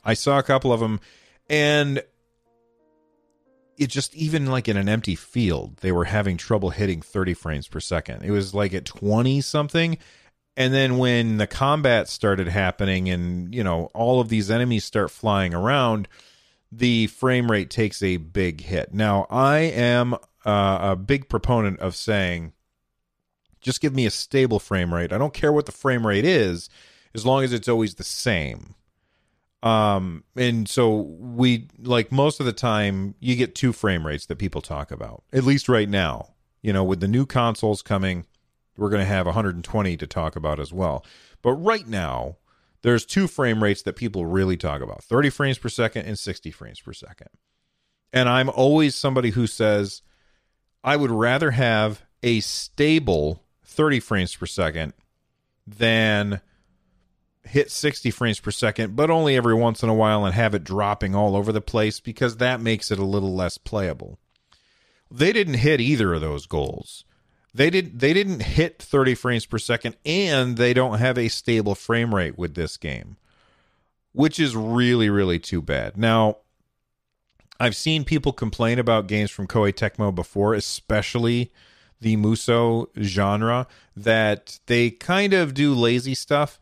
I 0.04 0.14
saw 0.14 0.40
a 0.40 0.44
couple 0.44 0.74
of 0.74 0.80
them, 0.80 1.00
and 1.50 2.04
it 3.78 3.88
just 3.88 4.16
even 4.16 4.48
like 4.48 4.68
in 4.68 4.78
an 4.78 4.90
empty 4.90 5.16
field, 5.16 5.78
they 5.78 5.92
were 5.92 6.06
having 6.06 6.38
trouble 6.38 6.70
hitting 6.70 7.02
30 7.02 7.34
frames 7.34 7.68
per 7.68 7.80
second. 7.80 8.24
It 8.24 8.32
was 8.32 8.54
like 8.54 8.74
at 8.74 8.86
20 8.86 9.42
something. 9.42 9.98
And 10.56 10.74
then 10.74 11.00
when 11.00 11.38
the 11.38 11.48
combat 11.48 12.08
started 12.08 12.48
happening 12.48 13.10
and, 13.10 13.54
you 13.54 13.64
know, 13.64 13.90
all 13.96 14.20
of 14.20 14.30
these 14.30 14.52
enemies 14.52 14.86
start 14.86 15.10
flying 15.10 15.54
around, 15.54 16.08
the 16.72 17.08
frame 17.08 17.50
rate 17.50 17.72
takes 17.72 18.04
a 18.04 18.18
big 18.18 18.62
hit. 18.62 18.94
Now, 18.94 19.26
I 19.32 19.60
am 19.60 20.14
uh, 20.46 20.80
a 20.82 20.96
big 20.96 21.28
proponent 21.28 21.80
of 21.80 21.96
saying 21.96 22.54
just 23.64 23.82
give 23.82 23.96
me 23.96 24.06
a 24.06 24.12
stable 24.12 24.60
frame 24.60 24.94
rate. 24.94 25.12
I 25.12 25.18
don't 25.18 25.34
care 25.34 25.52
what 25.52 25.66
the 25.66 25.72
frame 25.72 26.06
rate 26.06 26.26
is, 26.26 26.70
as 27.16 27.26
long 27.26 27.44
as 27.44 27.54
it's 27.54 27.68
always 27.68 27.96
the 27.96 28.04
same. 28.04 28.76
Um, 29.64 30.26
and 30.36 30.68
so 30.68 30.90
we 30.98 31.70
like 31.80 32.12
most 32.12 32.40
of 32.42 32.46
the 32.46 32.54
time 32.54 33.16
you 33.20 33.36
get 33.36 33.56
two 33.56 33.72
frame 33.72 34.06
rates 34.06 34.26
that 34.26 34.38
people 34.38 34.62
talk 34.62 34.92
about, 34.92 35.24
at 35.32 35.46
least 35.46 35.70
right 35.70 35.90
now. 35.90 36.30
You 36.62 36.74
know, 36.74 36.84
with 36.84 37.00
the 37.00 37.08
new 37.08 37.26
consoles 37.26 37.82
coming, 37.82 38.26
we're 38.78 38.90
going 38.90 39.02
to 39.02 39.06
have 39.06 39.26
120 39.26 39.98
to 39.98 40.08
talk 40.08 40.36
about 40.36 40.60
as 40.60 40.72
well. 40.72 41.06
But 41.42 41.54
right 41.54 41.88
now, 41.88 42.38
there's 42.84 43.06
two 43.06 43.28
frame 43.28 43.64
rates 43.64 43.82
that 43.84 43.96
people 43.96 44.26
really 44.26 44.58
talk 44.58 44.82
about 44.82 45.04
30 45.04 45.30
frames 45.30 45.58
per 45.58 45.70
second 45.70 46.06
and 46.06 46.20
60 46.20 46.52
frames 46.52 46.80
per 46.80 46.94
second. 46.94 47.30
And 48.12 48.30
I'm 48.30 48.50
always 48.50 48.96
somebody 48.96 49.32
who 49.32 49.48
says, 49.48 50.02
I 50.84 50.96
would 50.96 51.12
rather 51.12 51.52
have 51.52 52.04
a 52.22 52.42
stable 52.42 53.43
30 53.74 54.00
frames 54.00 54.36
per 54.36 54.46
second 54.46 54.94
than 55.66 56.42
hit 57.46 57.70
60 57.72 58.12
frames 58.12 58.40
per 58.40 58.52
second, 58.52 58.96
but 58.96 59.10
only 59.10 59.36
every 59.36 59.54
once 59.54 59.84
in 59.84 59.90
a 59.90 59.94
while 59.94 60.26
and 60.26 60.34
have 60.34 60.54
it 60.54 60.64
dropping 60.64 61.14
all 61.14 61.36
over 61.36 61.52
the 61.52 61.62
place 61.62 62.00
because 62.00 62.38
that 62.38 62.62
makes 62.62 62.92
it 62.92 63.00
a 63.00 63.06
little 63.06 63.36
less 63.36 63.58
playable. 63.58 64.20
They 65.12 65.34
didn't 65.34 65.56
hit 65.56 65.82
either 65.82 66.14
of 66.14 66.22
those 66.22 66.46
goals. 66.46 67.06
They 67.54 67.70
did 67.70 68.00
they 68.00 68.14
didn't 68.14 68.42
hit 68.42 68.82
30 68.82 69.14
frames 69.14 69.46
per 69.46 69.60
second 69.60 69.96
and 70.06 70.58
they 70.58 70.74
don't 70.74 70.98
have 70.98 71.20
a 71.20 71.28
stable 71.28 71.76
frame 71.76 72.16
rate 72.16 72.38
with 72.38 72.56
this 72.56 72.78
game, 72.78 73.18
which 74.12 74.40
is 74.40 74.56
really 74.56 75.10
really 75.10 75.38
too 75.38 75.62
bad. 75.62 75.96
Now, 75.96 76.38
I've 77.60 77.76
seen 77.76 78.06
people 78.06 78.34
complain 78.34 78.80
about 78.80 79.08
games 79.08 79.30
from 79.30 79.48
Koei 79.48 79.72
Tecmo 79.72 80.14
before, 80.14 80.56
especially 80.56 81.52
the 82.04 82.16
Musou 82.18 82.88
genre 83.02 83.68
that 83.96 84.60
they 84.68 84.92
kind 84.92 85.34
of 85.34 85.54
do 85.54 85.74
lazy 85.74 86.14
stuff 86.14 86.60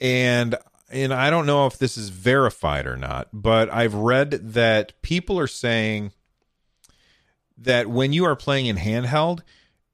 and 0.00 0.56
and 0.90 1.12
I 1.12 1.28
don't 1.30 1.46
know 1.46 1.66
if 1.66 1.78
this 1.78 1.96
is 1.96 2.10
verified 2.10 2.86
or 2.86 2.96
not, 2.96 3.28
but 3.32 3.72
I've 3.72 3.94
read 3.94 4.30
that 4.52 5.00
people 5.02 5.38
are 5.38 5.48
saying 5.48 6.12
that 7.58 7.88
when 7.88 8.12
you 8.12 8.24
are 8.24 8.36
playing 8.36 8.66
in 8.66 8.76
handheld, 8.76 9.40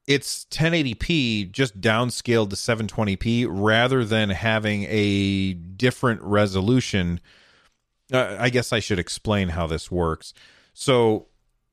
it's 0.07 0.45
1080p 0.51 1.53
just 1.53 1.81
downscaled 1.81 2.51
to 2.51 2.57
720p 2.57 3.47
rather 3.49 4.05
than 4.05 4.31
having 4.31 4.85
a 4.89 5.55
different 5.55 6.21
resolution. 6.23 7.21
Uh, 8.13 8.37
I 8.39 8.51
guess 8.51 8.73
I 8.73 8.81
should 8.81 8.99
explain 8.99 9.51
how 9.51 9.67
this 9.67 9.91
works. 9.91 10.35
So 10.75 11.29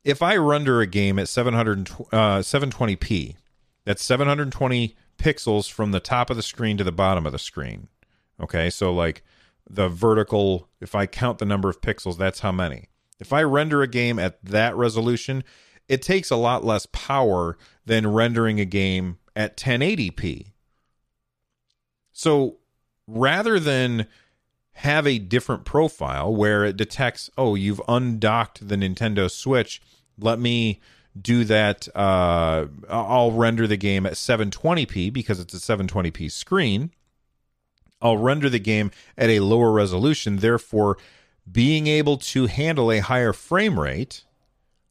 if 0.08 0.22
I 0.22 0.38
render 0.38 0.80
a 0.80 0.88
game 0.88 1.20
at 1.20 1.28
700, 1.28 1.92
uh, 2.14 2.40
720p, 2.40 3.36
that's 3.84 4.02
720 4.02 4.96
pixels 5.18 5.70
from 5.70 5.92
the 5.92 6.00
top 6.00 6.30
of 6.30 6.38
the 6.38 6.44
screen 6.44 6.78
to 6.78 6.86
the 6.86 6.94
bottom 6.94 7.26
of 7.26 7.34
the 7.34 7.40
screen. 7.40 7.90
Okay, 8.40 8.70
so 8.70 8.94
like 8.94 9.22
the 9.70 9.90
vertical, 9.90 10.70
if 10.80 10.96
I 10.96 11.08
count 11.08 11.40
the 11.40 11.46
number 11.46 11.68
of 11.70 11.82
pixels, 11.82 12.18
that's 12.18 12.40
how 12.40 12.54
many. 12.54 12.88
If 13.20 13.34
I 13.34 13.44
render 13.44 13.82
a 13.82 13.88
game 13.88 14.18
at 14.18 14.44
that 14.46 14.78
resolution, 14.78 15.44
it 15.90 16.02
takes 16.02 16.32
a 16.32 16.38
lot 16.38 16.64
less 16.64 16.86
power 16.94 17.58
than 17.86 18.08
rendering 18.08 18.62
a 18.62 18.66
game 18.66 19.18
at 19.36 19.58
1080p. 19.58 20.54
So 22.14 22.60
rather 23.08 23.60
than 23.60 24.08
have 24.72 25.06
a 25.06 25.20
different 25.20 25.66
profile 25.66 26.34
where 26.34 26.64
it 26.64 26.78
detects, 26.78 27.30
oh, 27.38 27.56
you've 27.56 27.82
undocked 27.90 28.70
the 28.70 28.78
Nintendo 28.78 29.30
Switch 29.30 29.82
let 30.20 30.40
me 30.40 30.80
do 31.20 31.44
that. 31.46 31.88
Uh, 31.96 32.68
I'll 32.90 33.32
render 33.32 33.68
the 33.68 33.78
game 33.78 34.06
at 34.06 34.14
720p 34.14 35.12
because 35.12 35.40
it's 35.40 35.54
a 35.54 35.58
720p 35.58 36.32
screen. 36.32 36.92
I'll 38.02 38.18
render 38.18 38.50
the 38.50 38.60
game 38.60 38.92
at 39.18 39.30
a 39.30 39.40
lower 39.40 39.72
resolution. 39.72 40.38
Therefore, 40.38 40.98
being 41.52 41.88
able 41.88 42.18
to 42.18 42.46
handle 42.46 42.92
a 42.92 43.00
higher 43.00 43.34
frame 43.34 43.80
rate, 43.80 44.24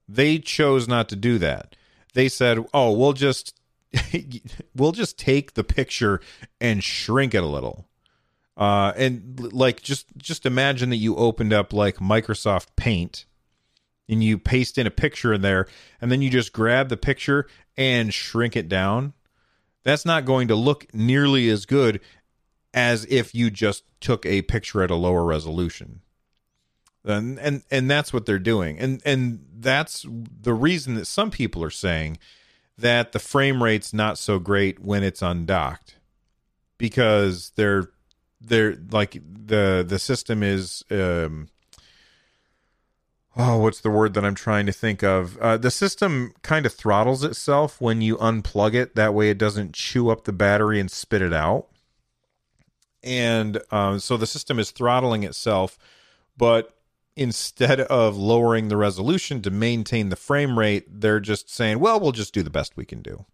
they 0.08 0.38
chose 0.38 0.88
not 0.88 1.08
to 1.10 1.16
do 1.16 1.38
that. 1.38 1.76
They 2.14 2.28
said, 2.28 2.64
"Oh, 2.72 2.92
we'll 2.92 3.12
just 3.12 3.54
we'll 4.74 4.92
just 4.92 5.18
take 5.18 5.54
the 5.54 5.64
picture 5.64 6.20
and 6.60 6.82
shrink 6.82 7.34
it 7.34 7.42
a 7.42 7.46
little." 7.46 7.86
Uh, 8.56 8.92
and 8.96 9.52
like 9.52 9.82
just 9.82 10.06
just 10.16 10.46
imagine 10.46 10.90
that 10.90 10.96
you 10.96 11.14
opened 11.16 11.52
up 11.52 11.72
like 11.72 11.96
Microsoft 11.96 12.68
Paint 12.74 13.26
and 14.08 14.22
you 14.22 14.38
paste 14.38 14.78
in 14.78 14.86
a 14.86 14.90
picture 14.90 15.32
in 15.32 15.42
there 15.42 15.66
and 16.00 16.10
then 16.10 16.22
you 16.22 16.30
just 16.30 16.52
grab 16.52 16.88
the 16.88 16.96
picture 16.96 17.46
and 17.76 18.12
shrink 18.12 18.56
it 18.56 18.68
down, 18.68 19.12
that's 19.82 20.04
not 20.04 20.24
going 20.24 20.48
to 20.48 20.54
look 20.54 20.92
nearly 20.94 21.48
as 21.48 21.66
good 21.66 22.00
as 22.74 23.06
if 23.08 23.34
you 23.34 23.50
just 23.50 23.84
took 24.00 24.26
a 24.26 24.42
picture 24.42 24.82
at 24.82 24.90
a 24.90 24.96
lower 24.96 25.24
resolution. 25.24 26.00
And 27.04 27.38
and 27.38 27.62
and 27.70 27.88
that's 27.88 28.12
what 28.12 28.26
they're 28.26 28.38
doing. 28.40 28.78
And 28.80 29.00
and 29.04 29.46
that's 29.58 30.04
the 30.08 30.52
reason 30.54 30.94
that 30.94 31.06
some 31.06 31.30
people 31.30 31.62
are 31.62 31.70
saying 31.70 32.18
that 32.76 33.12
the 33.12 33.20
frame 33.20 33.62
rate's 33.62 33.94
not 33.94 34.18
so 34.18 34.38
great 34.38 34.80
when 34.80 35.04
it's 35.04 35.22
undocked 35.22 35.96
because 36.78 37.52
they're 37.54 37.90
they're 38.40 38.76
like 38.90 39.12
the 39.12 39.84
the 39.86 39.98
system 39.98 40.42
is 40.42 40.84
um 40.90 41.48
oh 43.36 43.58
what's 43.58 43.80
the 43.80 43.90
word 43.90 44.14
that 44.14 44.24
i'm 44.24 44.34
trying 44.34 44.66
to 44.66 44.72
think 44.72 45.02
of? 45.02 45.36
Uh, 45.38 45.56
the 45.56 45.70
system 45.70 46.32
kind 46.42 46.66
of 46.66 46.72
throttles 46.72 47.22
itself 47.22 47.80
when 47.80 48.00
you 48.00 48.16
unplug 48.16 48.74
it. 48.74 48.94
That 48.94 49.14
way 49.14 49.30
it 49.30 49.38
doesn't 49.38 49.74
chew 49.74 50.10
up 50.10 50.24
the 50.24 50.32
battery 50.32 50.80
and 50.80 50.90
spit 50.90 51.22
it 51.22 51.32
out. 51.32 51.66
And 53.02 53.60
um, 53.70 54.00
so 54.00 54.16
the 54.16 54.26
system 54.26 54.58
is 54.58 54.70
throttling 54.70 55.22
itself 55.22 55.78
but 56.36 56.74
instead 57.14 57.80
of 57.80 58.16
lowering 58.16 58.68
the 58.68 58.76
resolution 58.76 59.40
to 59.40 59.50
maintain 59.50 60.10
the 60.10 60.16
frame 60.16 60.58
rate 60.58 60.84
they're 61.00 61.20
just 61.20 61.48
saying 61.48 61.78
well 61.78 61.98
we'll 62.00 62.12
just 62.12 62.34
do 62.34 62.42
the 62.42 62.50
best 62.50 62.76
we 62.76 62.84
can 62.84 63.02
do. 63.02 63.24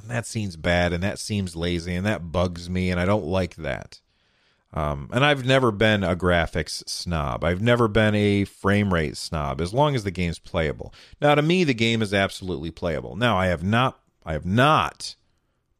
And 0.00 0.10
that 0.10 0.26
seems 0.26 0.56
bad 0.56 0.92
and 0.92 1.02
that 1.02 1.18
seems 1.18 1.56
lazy 1.56 1.94
and 1.94 2.06
that 2.06 2.30
bugs 2.30 2.68
me 2.68 2.90
and 2.90 3.00
i 3.00 3.04
don't 3.04 3.24
like 3.24 3.56
that 3.56 4.00
um, 4.72 5.08
and 5.12 5.24
I've 5.24 5.44
never 5.46 5.70
been 5.70 6.02
a 6.02 6.16
graphics 6.16 6.86
snob. 6.88 7.44
I've 7.44 7.62
never 7.62 7.88
been 7.88 8.14
a 8.14 8.44
frame 8.44 8.92
rate 8.92 9.16
snob 9.16 9.60
as 9.60 9.72
long 9.72 9.94
as 9.94 10.04
the 10.04 10.10
game's 10.10 10.38
playable. 10.38 10.92
Now 11.20 11.34
to 11.34 11.42
me 11.42 11.64
the 11.64 11.74
game 11.74 12.02
is 12.02 12.12
absolutely 12.12 12.70
playable. 12.70 13.16
Now 13.16 13.36
I 13.38 13.46
have 13.46 13.62
not 13.62 13.98
I 14.24 14.32
have 14.32 14.46
not 14.46 15.14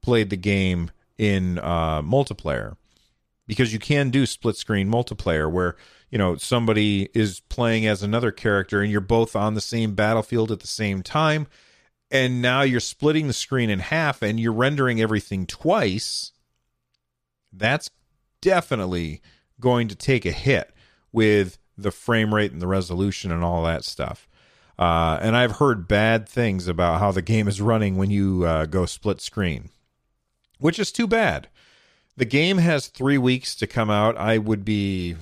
played 0.02 0.30
the 0.30 0.36
game 0.36 0.90
in 1.18 1.58
uh, 1.58 2.02
multiplayer 2.02 2.76
because 3.46 3.72
you 3.72 3.78
can 3.78 4.10
do 4.10 4.24
split 4.24 4.56
screen 4.56 4.88
multiplayer 4.88 5.50
where 5.50 5.76
you 6.10 6.18
know 6.18 6.36
somebody 6.36 7.08
is 7.12 7.40
playing 7.40 7.86
as 7.86 8.02
another 8.02 8.30
character 8.30 8.80
and 8.80 8.90
you're 8.90 9.00
both 9.00 9.34
on 9.34 9.54
the 9.54 9.60
same 9.60 9.94
battlefield 9.94 10.52
at 10.52 10.60
the 10.60 10.66
same 10.66 11.02
time 11.02 11.46
and 12.10 12.40
now 12.40 12.62
you're 12.62 12.78
splitting 12.78 13.26
the 13.26 13.32
screen 13.32 13.68
in 13.68 13.80
half 13.80 14.22
and 14.22 14.38
you're 14.38 14.52
rendering 14.52 15.00
everything 15.00 15.44
twice 15.46 16.32
that's 17.52 17.90
definitely 18.40 19.22
going 19.60 19.88
to 19.88 19.94
take 19.94 20.26
a 20.26 20.32
hit 20.32 20.72
with 21.12 21.58
the 21.78 21.90
frame 21.90 22.34
rate 22.34 22.52
and 22.52 22.62
the 22.62 22.66
resolution 22.66 23.30
and 23.30 23.44
all 23.44 23.62
that 23.64 23.84
stuff. 23.84 24.28
Uh, 24.78 25.18
and 25.22 25.36
I've 25.36 25.52
heard 25.52 25.88
bad 25.88 26.28
things 26.28 26.68
about 26.68 27.00
how 27.00 27.12
the 27.12 27.22
game 27.22 27.48
is 27.48 27.60
running 27.60 27.96
when 27.96 28.10
you 28.10 28.44
uh, 28.44 28.66
go 28.66 28.84
split 28.84 29.20
screen, 29.20 29.70
which 30.58 30.78
is 30.78 30.92
too 30.92 31.06
bad. 31.06 31.48
The 32.16 32.26
game 32.26 32.58
has 32.58 32.88
three 32.88 33.18
weeks 33.18 33.54
to 33.56 33.66
come 33.66 33.90
out. 33.90 34.16
I 34.16 34.38
would 34.38 34.64
be 34.64 35.16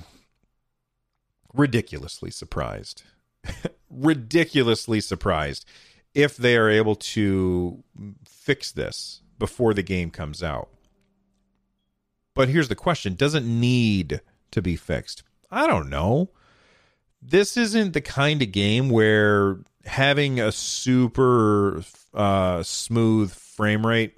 ridiculously 1.53 2.31
surprised, 2.31 3.03
ridiculously 3.89 5.01
surprised 5.01 5.65
if 6.13 6.37
they 6.37 6.55
are 6.57 6.69
able 6.69 6.95
to 6.95 7.83
fix 8.25 8.71
this 8.71 9.21
before 9.37 9.73
the 9.73 9.83
game 9.83 10.11
comes 10.11 10.41
out. 10.41 10.69
But 12.35 12.49
here's 12.49 12.67
the 12.67 12.75
question 12.75 13.15
does 13.15 13.33
it 13.33 13.43
need 13.43 14.21
to 14.51 14.61
be 14.61 14.75
fixed? 14.75 15.23
I 15.49 15.65
don't 15.65 15.89
know. 15.89 16.29
This 17.21 17.57
isn't 17.57 17.93
the 17.93 18.01
kind 18.01 18.41
of 18.43 18.51
game 18.51 18.89
where 18.89 19.61
having 19.85 20.39
a 20.39 20.51
super 20.51 21.81
uh, 22.13 22.61
smooth 22.61 23.33
frame 23.33 23.85
rate 23.85 24.17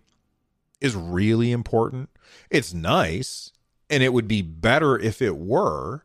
is 0.82 0.96
really 0.96 1.52
important. 1.52 2.10
It's 2.50 2.74
nice, 2.74 3.54
and 3.90 4.04
it 4.04 4.12
would 4.12 4.28
be 4.28 4.42
better 4.42 5.00
if 5.00 5.22
it 5.22 5.38
were. 5.38 6.04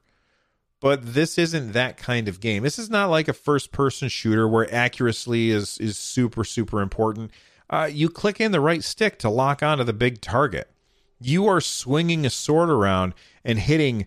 But 0.81 1.15
this 1.15 1.39
isn't 1.39 1.73
that 1.73 1.97
kind 1.97 2.29
of 2.29 2.41
game. 2.41 2.63
This 2.63 2.79
is 2.79 2.91
not 2.91 3.09
like 3.09 3.29
a 3.29 3.33
first-person 3.33 4.09
shooter 4.09 4.49
where 4.49 4.73
accuracy 4.73 5.51
is 5.51 5.79
is 5.79 5.97
super 5.97 6.45
super 6.45 6.83
important. 6.83 7.31
Uh, 7.71 7.89
you 7.91 8.11
click 8.11 8.41
in 8.41 8.53
the 8.53 8.61
right 8.61 8.85
stick 8.85 9.19
to 9.21 9.31
lock 9.31 9.63
onto 9.63 9.85
the 9.85 9.93
big 9.95 10.21
target 10.21 10.72
you 11.27 11.47
are 11.47 11.61
swinging 11.61 12.25
a 12.27 12.31
sword 12.31 12.71
around 12.71 13.15
and 13.45 13.59
hitting 13.59 14.07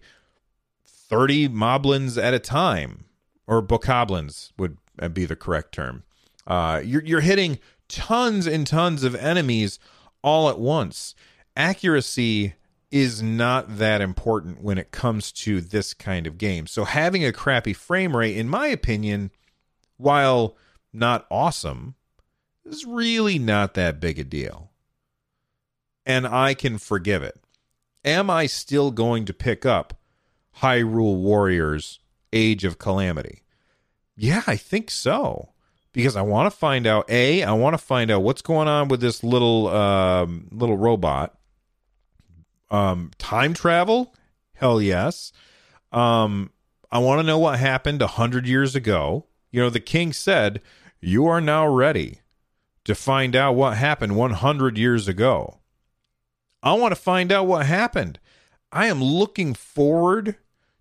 30 0.85 1.49
moblins 1.49 2.21
at 2.21 2.33
a 2.33 2.39
time 2.39 3.05
or 3.47 3.61
bokoblins 3.61 4.51
would 4.57 4.77
be 5.13 5.25
the 5.25 5.35
correct 5.35 5.71
term. 5.73 6.03
Uh, 6.47 6.81
you're, 6.83 7.03
you're 7.03 7.21
hitting 7.21 7.59
tons 7.87 8.47
and 8.47 8.65
tons 8.65 9.03
of 9.03 9.15
enemies 9.15 9.79
all 10.23 10.49
at 10.49 10.59
once. 10.59 11.15
Accuracy 11.55 12.55
is 12.91 13.21
not 13.21 13.77
that 13.77 14.01
important 14.01 14.61
when 14.61 14.77
it 14.77 14.91
comes 14.91 15.31
to 15.31 15.59
this 15.59 15.93
kind 15.93 16.27
of 16.27 16.37
game. 16.37 16.67
So 16.67 16.85
having 16.85 17.25
a 17.25 17.33
crappy 17.33 17.73
frame 17.73 18.15
rate 18.15 18.37
in 18.37 18.47
my 18.47 18.67
opinion 18.67 19.31
while 19.97 20.55
not 20.93 21.25
awesome 21.29 21.95
is 22.65 22.85
really 22.85 23.37
not 23.37 23.73
that 23.73 23.99
big 23.99 24.17
a 24.19 24.23
deal 24.23 24.71
and 26.05 26.27
I 26.27 26.53
can 26.53 26.77
forgive 26.77 27.23
it. 27.23 27.39
Am 28.03 28.29
I 28.29 28.45
still 28.45 28.91
going 28.91 29.25
to 29.25 29.33
pick 29.33 29.65
up 29.65 29.95
Hyrule 30.59 31.17
Warriors 31.17 31.99
Age 32.31 32.63
of 32.63 32.77
Calamity? 32.77 33.43
Yeah, 34.15 34.43
I 34.47 34.55
think 34.55 34.91
so. 34.91 35.49
Because 35.91 36.15
I 36.15 36.21
want 36.21 36.51
to 36.51 36.57
find 36.57 36.85
out 36.85 37.09
A, 37.09 37.43
I 37.43 37.53
want 37.53 37.73
to 37.73 37.77
find 37.77 38.11
out 38.11 38.21
what's 38.21 38.41
going 38.41 38.67
on 38.67 38.89
with 38.89 38.99
this 38.99 39.23
little 39.23 39.69
um, 39.69 40.49
little 40.51 40.77
robot. 40.77 41.37
Um, 42.69 43.11
time 43.17 43.53
travel? 43.53 44.13
Hell 44.53 44.81
yes. 44.81 45.31
Um, 45.91 46.51
I 46.91 46.99
want 46.99 47.19
to 47.19 47.27
know 47.27 47.39
what 47.39 47.59
happened 47.59 48.01
a 48.01 48.07
hundred 48.07 48.45
years 48.45 48.75
ago. 48.75 49.25
You 49.51 49.61
know, 49.61 49.69
the 49.69 49.79
king 49.79 50.11
said, 50.11 50.61
You 50.99 51.27
are 51.27 51.39
now 51.39 51.65
ready 51.65 52.19
to 52.83 52.93
find 52.93 53.35
out 53.35 53.55
what 53.55 53.77
happened 53.77 54.15
100 54.15 54.77
years 54.77 55.07
ago. 55.07 55.59
I 56.65 56.73
want 56.73 56.93
to 56.93 56.99
find 56.99 57.31
out 57.31 57.45
what 57.45 57.67
happened. 57.67 58.19
I 58.71 58.87
am 58.87 59.01
looking 59.01 59.53
forward 59.53 60.35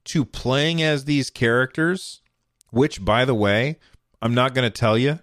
to 0.06 0.24
playing 0.24 0.82
as 0.82 1.04
these 1.04 1.28
characters, 1.28 2.22
which, 2.70 3.04
by 3.04 3.26
the 3.26 3.34
way, 3.34 3.78
I'm 4.22 4.34
not 4.34 4.54
going 4.54 4.64
to 4.64 4.76
tell 4.76 4.96
you, 4.96 5.20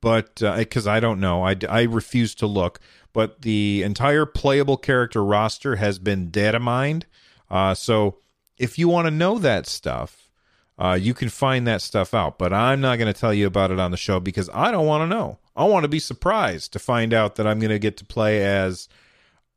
but 0.00 0.36
because 0.36 0.86
uh, 0.86 0.92
I 0.92 1.00
don't 1.00 1.20
know, 1.20 1.44
I, 1.44 1.54
I 1.68 1.82
refuse 1.82 2.34
to 2.36 2.46
look. 2.46 2.80
But 3.12 3.42
the 3.42 3.82
entire 3.82 4.24
playable 4.24 4.78
character 4.78 5.22
roster 5.22 5.76
has 5.76 5.98
been 5.98 6.30
data 6.30 6.58
mined. 6.58 7.06
Uh, 7.50 7.74
so 7.74 8.18
if 8.56 8.78
you 8.78 8.88
want 8.88 9.06
to 9.06 9.10
know 9.10 9.38
that 9.38 9.66
stuff, 9.66 10.30
uh, 10.78 10.96
you 10.98 11.12
can 11.12 11.28
find 11.28 11.66
that 11.66 11.82
stuff 11.82 12.14
out. 12.14 12.38
But 12.38 12.52
I'm 12.52 12.80
not 12.80 12.98
going 12.98 13.12
to 13.12 13.20
tell 13.20 13.34
you 13.34 13.46
about 13.46 13.70
it 13.70 13.80
on 13.80 13.90
the 13.90 13.96
show 13.96 14.20
because 14.20 14.48
I 14.54 14.70
don't 14.70 14.86
want 14.86 15.02
to 15.02 15.14
know. 15.14 15.38
I 15.54 15.64
want 15.64 15.84
to 15.84 15.88
be 15.88 15.98
surprised 15.98 16.72
to 16.72 16.78
find 16.78 17.12
out 17.12 17.34
that 17.34 17.46
I'm 17.46 17.58
going 17.58 17.70
to 17.70 17.78
get 17.78 17.98
to 17.98 18.04
play 18.04 18.42
as 18.44 18.88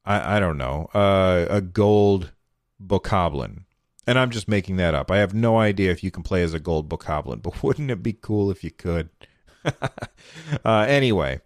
I, 0.05 0.37
I 0.37 0.39
don't 0.39 0.57
know, 0.57 0.89
uh, 0.93 1.45
a 1.49 1.61
gold 1.61 2.31
bokoblin. 2.81 3.63
And 4.05 4.19
I'm 4.19 4.31
just 4.31 4.49
making 4.49 4.75
that 4.77 4.93
up. 4.93 5.09
I 5.09 5.17
have 5.17 5.33
no 5.33 5.57
idea 5.57 5.91
if 5.91 6.03
you 6.03 6.11
can 6.11 6.23
play 6.23 6.43
as 6.43 6.53
a 6.53 6.59
gold 6.59 6.89
bokoblin, 6.89 7.41
but 7.43 7.63
wouldn't 7.63 7.91
it 7.91 8.03
be 8.03 8.13
cool 8.13 8.51
if 8.51 8.63
you 8.63 8.71
could? 8.71 9.09
uh, 10.65 10.85
anyway, 10.87 11.39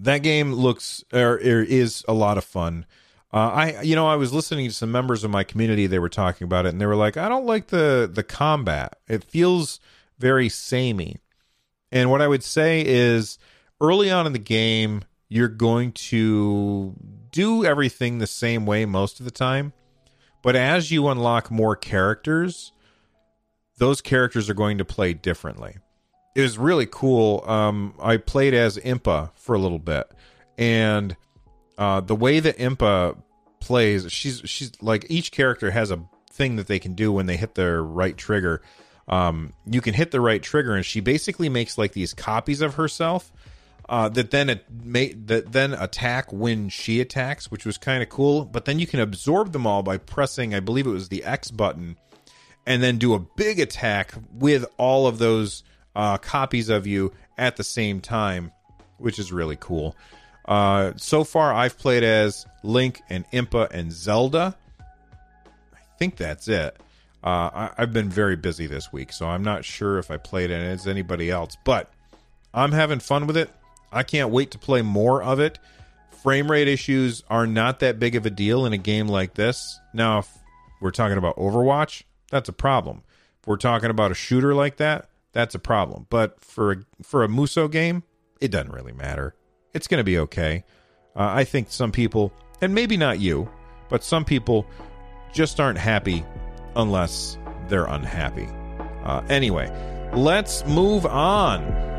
that 0.00 0.18
game 0.18 0.52
looks 0.52 1.04
or, 1.12 1.34
or, 1.34 1.62
is 1.62 2.04
a 2.08 2.14
lot 2.14 2.38
of 2.38 2.44
fun. 2.44 2.86
Uh, 3.32 3.36
I 3.36 3.82
you 3.82 3.94
know 3.94 4.08
I 4.08 4.16
was 4.16 4.32
listening 4.32 4.68
to 4.68 4.74
some 4.74 4.90
members 4.90 5.22
of 5.22 5.30
my 5.30 5.44
community. 5.44 5.86
They 5.86 5.98
were 5.98 6.08
talking 6.08 6.46
about 6.46 6.66
it, 6.66 6.70
and 6.70 6.80
they 6.80 6.86
were 6.86 6.96
like, 6.96 7.16
"I 7.16 7.28
don't 7.28 7.46
like 7.46 7.68
the 7.68 8.10
the 8.12 8.24
combat. 8.24 8.98
It 9.08 9.22
feels 9.22 9.78
very 10.18 10.48
samey." 10.48 11.18
And 11.92 12.10
what 12.10 12.22
I 12.22 12.28
would 12.28 12.42
say 12.42 12.82
is, 12.84 13.38
early 13.80 14.10
on 14.10 14.26
in 14.26 14.32
the 14.32 14.38
game, 14.38 15.04
you're 15.30 15.48
going 15.48 15.92
to 15.92 16.94
do 17.30 17.64
everything 17.64 18.18
the 18.18 18.26
same 18.26 18.66
way 18.66 18.84
most 18.84 19.20
of 19.20 19.24
the 19.24 19.30
time. 19.30 19.72
But 20.42 20.56
as 20.56 20.90
you 20.90 21.08
unlock 21.08 21.50
more 21.50 21.76
characters, 21.76 22.72
those 23.78 24.00
characters 24.00 24.50
are 24.50 24.54
going 24.54 24.78
to 24.78 24.84
play 24.84 25.14
differently. 25.14 25.76
It 26.34 26.42
was 26.42 26.58
really 26.58 26.86
cool. 26.86 27.44
Um, 27.46 27.94
I 28.00 28.16
played 28.16 28.54
as 28.54 28.76
Impa 28.76 29.30
for 29.36 29.54
a 29.54 29.58
little 29.58 29.78
bit, 29.78 30.10
and 30.58 31.16
uh, 31.78 32.00
the 32.00 32.16
way 32.16 32.40
that 32.40 32.58
Impa 32.58 33.16
plays, 33.60 34.10
she's 34.12 34.42
she's 34.44 34.72
like 34.80 35.06
each 35.08 35.32
character 35.32 35.70
has 35.70 35.90
a 35.90 36.02
thing 36.32 36.56
that 36.56 36.66
they 36.66 36.78
can 36.78 36.94
do 36.94 37.12
when 37.12 37.26
they 37.26 37.36
hit 37.36 37.54
their 37.54 37.82
right 37.82 38.16
trigger. 38.16 38.62
Um, 39.08 39.52
you 39.66 39.80
can 39.80 39.94
hit 39.94 40.10
the 40.12 40.20
right 40.20 40.42
trigger, 40.42 40.74
and 40.74 40.86
she 40.86 41.00
basically 41.00 41.48
makes 41.48 41.76
like 41.76 41.92
these 41.92 42.14
copies 42.14 42.62
of 42.62 42.74
herself 42.74 43.32
uh, 43.90 44.08
that 44.08 44.30
then 44.30 44.48
it 44.48 44.64
may, 44.70 45.12
that 45.12 45.50
then 45.50 45.74
attack 45.74 46.32
when 46.32 46.68
she 46.68 47.00
attacks, 47.00 47.50
which 47.50 47.66
was 47.66 47.76
kind 47.76 48.04
of 48.04 48.08
cool. 48.08 48.44
But 48.44 48.64
then 48.64 48.78
you 48.78 48.86
can 48.86 49.00
absorb 49.00 49.52
them 49.52 49.66
all 49.66 49.82
by 49.82 49.98
pressing, 49.98 50.54
I 50.54 50.60
believe 50.60 50.86
it 50.86 50.90
was 50.90 51.08
the 51.08 51.24
X 51.24 51.50
button, 51.50 51.96
and 52.64 52.80
then 52.84 52.98
do 52.98 53.14
a 53.14 53.18
big 53.18 53.58
attack 53.58 54.14
with 54.32 54.64
all 54.76 55.08
of 55.08 55.18
those 55.18 55.64
uh, 55.96 56.18
copies 56.18 56.68
of 56.68 56.86
you 56.86 57.12
at 57.36 57.56
the 57.56 57.64
same 57.64 58.00
time, 58.00 58.52
which 58.98 59.18
is 59.18 59.32
really 59.32 59.56
cool. 59.58 59.96
Uh, 60.44 60.92
so 60.96 61.24
far, 61.24 61.52
I've 61.52 61.76
played 61.76 62.04
as 62.04 62.46
Link 62.62 63.02
and 63.10 63.28
Impa 63.32 63.70
and 63.72 63.90
Zelda. 63.90 64.56
I 65.74 65.78
think 65.98 66.16
that's 66.16 66.46
it. 66.46 66.76
Uh, 67.24 67.70
I, 67.76 67.80
have 67.80 67.92
been 67.92 68.08
very 68.08 68.36
busy 68.36 68.68
this 68.68 68.92
week, 68.92 69.12
so 69.12 69.26
I'm 69.26 69.42
not 69.42 69.64
sure 69.64 69.98
if 69.98 70.12
I 70.12 70.16
played 70.16 70.52
it 70.52 70.62
as 70.62 70.86
anybody 70.86 71.28
else, 71.28 71.56
but 71.64 71.92
I'm 72.54 72.70
having 72.70 73.00
fun 73.00 73.26
with 73.26 73.36
it. 73.36 73.50
I 73.92 74.02
can't 74.02 74.30
wait 74.30 74.52
to 74.52 74.58
play 74.58 74.82
more 74.82 75.22
of 75.22 75.40
it. 75.40 75.58
Frame 76.22 76.50
rate 76.50 76.68
issues 76.68 77.22
are 77.30 77.46
not 77.46 77.80
that 77.80 77.98
big 77.98 78.14
of 78.14 78.26
a 78.26 78.30
deal 78.30 78.66
in 78.66 78.72
a 78.72 78.78
game 78.78 79.08
like 79.08 79.34
this. 79.34 79.80
Now, 79.94 80.18
if 80.18 80.28
we're 80.80 80.90
talking 80.90 81.16
about 81.16 81.36
Overwatch, 81.36 82.02
that's 82.30 82.48
a 82.48 82.52
problem. 82.52 83.02
If 83.40 83.46
we're 83.46 83.56
talking 83.56 83.90
about 83.90 84.10
a 84.10 84.14
shooter 84.14 84.54
like 84.54 84.76
that, 84.76 85.08
that's 85.32 85.54
a 85.54 85.58
problem. 85.58 86.06
But 86.10 86.44
for 86.44 86.72
a, 86.72 86.76
for 87.02 87.24
a 87.24 87.28
Musou 87.28 87.70
game, 87.70 88.02
it 88.40 88.50
doesn't 88.50 88.72
really 88.72 88.92
matter. 88.92 89.34
It's 89.72 89.86
going 89.86 89.98
to 89.98 90.04
be 90.04 90.18
okay. 90.18 90.64
Uh, 91.16 91.30
I 91.34 91.44
think 91.44 91.70
some 91.70 91.92
people, 91.92 92.32
and 92.60 92.74
maybe 92.74 92.96
not 92.96 93.18
you, 93.18 93.50
but 93.88 94.04
some 94.04 94.24
people 94.24 94.66
just 95.32 95.58
aren't 95.58 95.78
happy 95.78 96.24
unless 96.76 97.38
they're 97.68 97.86
unhappy. 97.86 98.48
Uh, 99.04 99.22
anyway, 99.28 99.70
let's 100.14 100.66
move 100.66 101.06
on. 101.06 101.89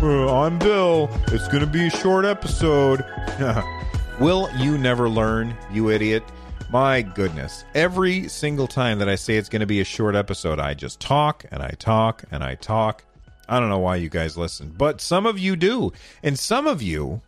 I'm 0.00 0.60
Bill. 0.60 1.10
It's 1.32 1.48
going 1.48 1.58
to 1.58 1.66
be 1.66 1.88
a 1.88 1.90
short 1.90 2.24
episode. 2.24 3.04
Will 4.20 4.48
you 4.56 4.78
never 4.78 5.08
learn, 5.08 5.56
you 5.72 5.90
idiot? 5.90 6.22
My 6.70 7.02
goodness. 7.02 7.64
Every 7.74 8.28
single 8.28 8.68
time 8.68 9.00
that 9.00 9.08
I 9.08 9.16
say 9.16 9.36
it's 9.36 9.48
going 9.48 9.58
to 9.58 9.66
be 9.66 9.80
a 9.80 9.84
short 9.84 10.14
episode, 10.14 10.60
I 10.60 10.74
just 10.74 11.00
talk 11.00 11.46
and 11.50 11.64
I 11.64 11.70
talk 11.80 12.22
and 12.30 12.44
I 12.44 12.54
talk. 12.54 13.02
I 13.48 13.58
don't 13.58 13.70
know 13.70 13.80
why 13.80 13.96
you 13.96 14.08
guys 14.08 14.36
listen, 14.38 14.72
but 14.78 15.00
some 15.00 15.26
of 15.26 15.36
you 15.36 15.56
do. 15.56 15.92
And 16.22 16.38
some 16.38 16.68
of 16.68 16.80
you, 16.80 17.20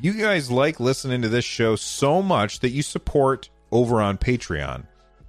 you 0.00 0.14
guys 0.14 0.50
like 0.50 0.80
listening 0.80 1.20
to 1.20 1.28
this 1.28 1.44
show 1.44 1.76
so 1.76 2.22
much 2.22 2.60
that 2.60 2.70
you 2.70 2.82
support 2.82 3.50
over 3.70 4.00
on 4.00 4.16
Patreon. 4.16 4.84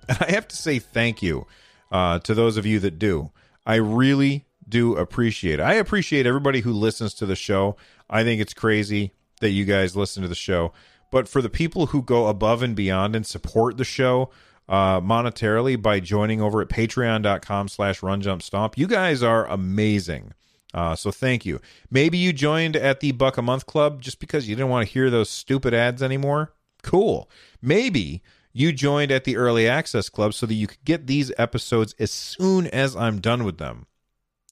And 0.07 0.17
I 0.21 0.31
have 0.31 0.47
to 0.47 0.55
say 0.55 0.79
thank 0.79 1.21
you 1.21 1.47
uh, 1.91 2.19
to 2.19 2.33
those 2.33 2.55
of 2.55 2.65
you 2.65 2.79
that 2.79 2.97
do. 2.97 3.29
I 3.65 3.75
really 3.75 4.45
do 4.67 4.95
appreciate 4.95 5.59
it. 5.59 5.63
I 5.63 5.75
appreciate 5.75 6.25
everybody 6.25 6.61
who 6.61 6.71
listens 6.71 7.13
to 7.15 7.25
the 7.25 7.35
show. 7.35 7.75
I 8.09 8.23
think 8.23 8.41
it's 8.41 8.53
crazy 8.53 9.13
that 9.41 9.51
you 9.51 9.65
guys 9.65 9.95
listen 9.95 10.23
to 10.23 10.29
the 10.29 10.35
show. 10.35 10.73
But 11.11 11.27
for 11.27 11.41
the 11.41 11.49
people 11.49 11.87
who 11.87 12.01
go 12.01 12.27
above 12.27 12.61
and 12.61 12.75
beyond 12.75 13.15
and 13.15 13.25
support 13.25 13.77
the 13.77 13.85
show 13.85 14.29
uh, 14.67 14.99
monetarily 14.99 15.81
by 15.81 15.99
joining 15.99 16.41
over 16.41 16.61
at 16.61 16.69
patreon.com 16.69 17.69
slash 17.69 18.01
runjumpstomp, 18.01 18.77
you 18.77 18.87
guys 18.87 19.23
are 19.23 19.45
amazing. 19.47 20.33
Uh, 20.73 20.95
so 20.95 21.11
thank 21.11 21.45
you. 21.45 21.61
Maybe 21.89 22.17
you 22.17 22.33
joined 22.33 22.75
at 22.75 22.99
the 22.99 23.11
Buck 23.13 23.37
a 23.37 23.41
Month 23.41 23.65
Club 23.65 24.01
just 24.01 24.19
because 24.19 24.47
you 24.47 24.55
didn't 24.55 24.69
want 24.69 24.85
to 24.85 24.93
hear 24.93 25.09
those 25.09 25.29
stupid 25.29 25.73
ads 25.73 26.03
anymore. 26.03 26.53
Cool. 26.83 27.29
Maybe 27.61 28.21
you 28.53 28.71
joined 28.73 29.11
at 29.11 29.23
the 29.23 29.37
Early 29.37 29.67
Access 29.67 30.09
Club 30.09 30.33
so 30.33 30.45
that 30.45 30.53
you 30.53 30.67
could 30.67 30.83
get 30.83 31.07
these 31.07 31.31
episodes 31.37 31.95
as 31.99 32.11
soon 32.11 32.67
as 32.67 32.95
I'm 32.95 33.21
done 33.21 33.43
with 33.43 33.57
them. 33.57 33.86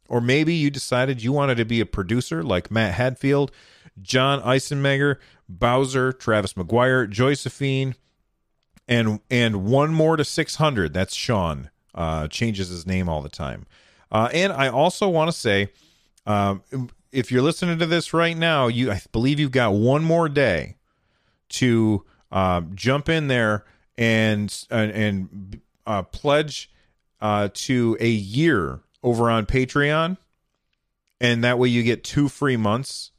Or 0.07 0.21
maybe 0.21 0.53
you 0.53 0.69
decided 0.69 1.23
you 1.23 1.31
wanted 1.31 1.55
to 1.55 1.65
be 1.65 1.79
a 1.79 1.85
producer 1.85 2.43
like 2.43 2.69
Matt 2.69 2.93
Hadfield, 2.93 3.51
John 4.01 4.41
Eisenmenger, 4.41 5.17
Bowser, 5.49 6.11
Travis 6.11 6.53
McGuire, 6.53 7.09
Josephine, 7.09 7.95
and 8.87 9.19
and 9.29 9.65
one 9.65 9.93
more 9.93 10.15
to 10.17 10.23
600. 10.23 10.93
That's 10.93 11.15
Sean. 11.15 11.69
Uh, 11.93 12.27
changes 12.27 12.69
his 12.69 12.85
name 12.85 13.07
all 13.07 13.21
the 13.21 13.29
time. 13.29 13.65
Uh, 14.11 14.29
and 14.33 14.51
I 14.51 14.67
also 14.67 15.07
want 15.07 15.31
to 15.31 15.37
say, 15.37 15.69
um, 16.25 16.61
if 17.11 17.31
you're 17.31 17.41
listening 17.41 17.79
to 17.79 17.85
this 17.85 18.13
right 18.13 18.37
now, 18.37 18.67
you 18.67 18.91
I 18.91 19.01
believe 19.11 19.39
you've 19.39 19.51
got 19.51 19.73
one 19.73 20.03
more 20.03 20.29
day 20.29 20.75
to 21.49 22.03
uh, 22.31 22.61
jump 22.73 23.09
in 23.09 23.27
there 23.27 23.65
and 23.97 24.65
and, 24.69 24.91
and 24.91 25.61
uh, 25.87 26.03
pledge 26.03 26.69
uh, 27.21 27.49
to 27.53 27.97
a 27.99 28.09
year 28.09 28.81
over 29.05 29.29
on 29.29 29.45
Patreon, 29.45 30.17
and 31.21 31.43
that 31.43 31.59
way 31.59 31.69
you 31.69 31.83
get 31.83 32.03
two 32.03 32.27
free 32.27 32.57
months 32.57 33.11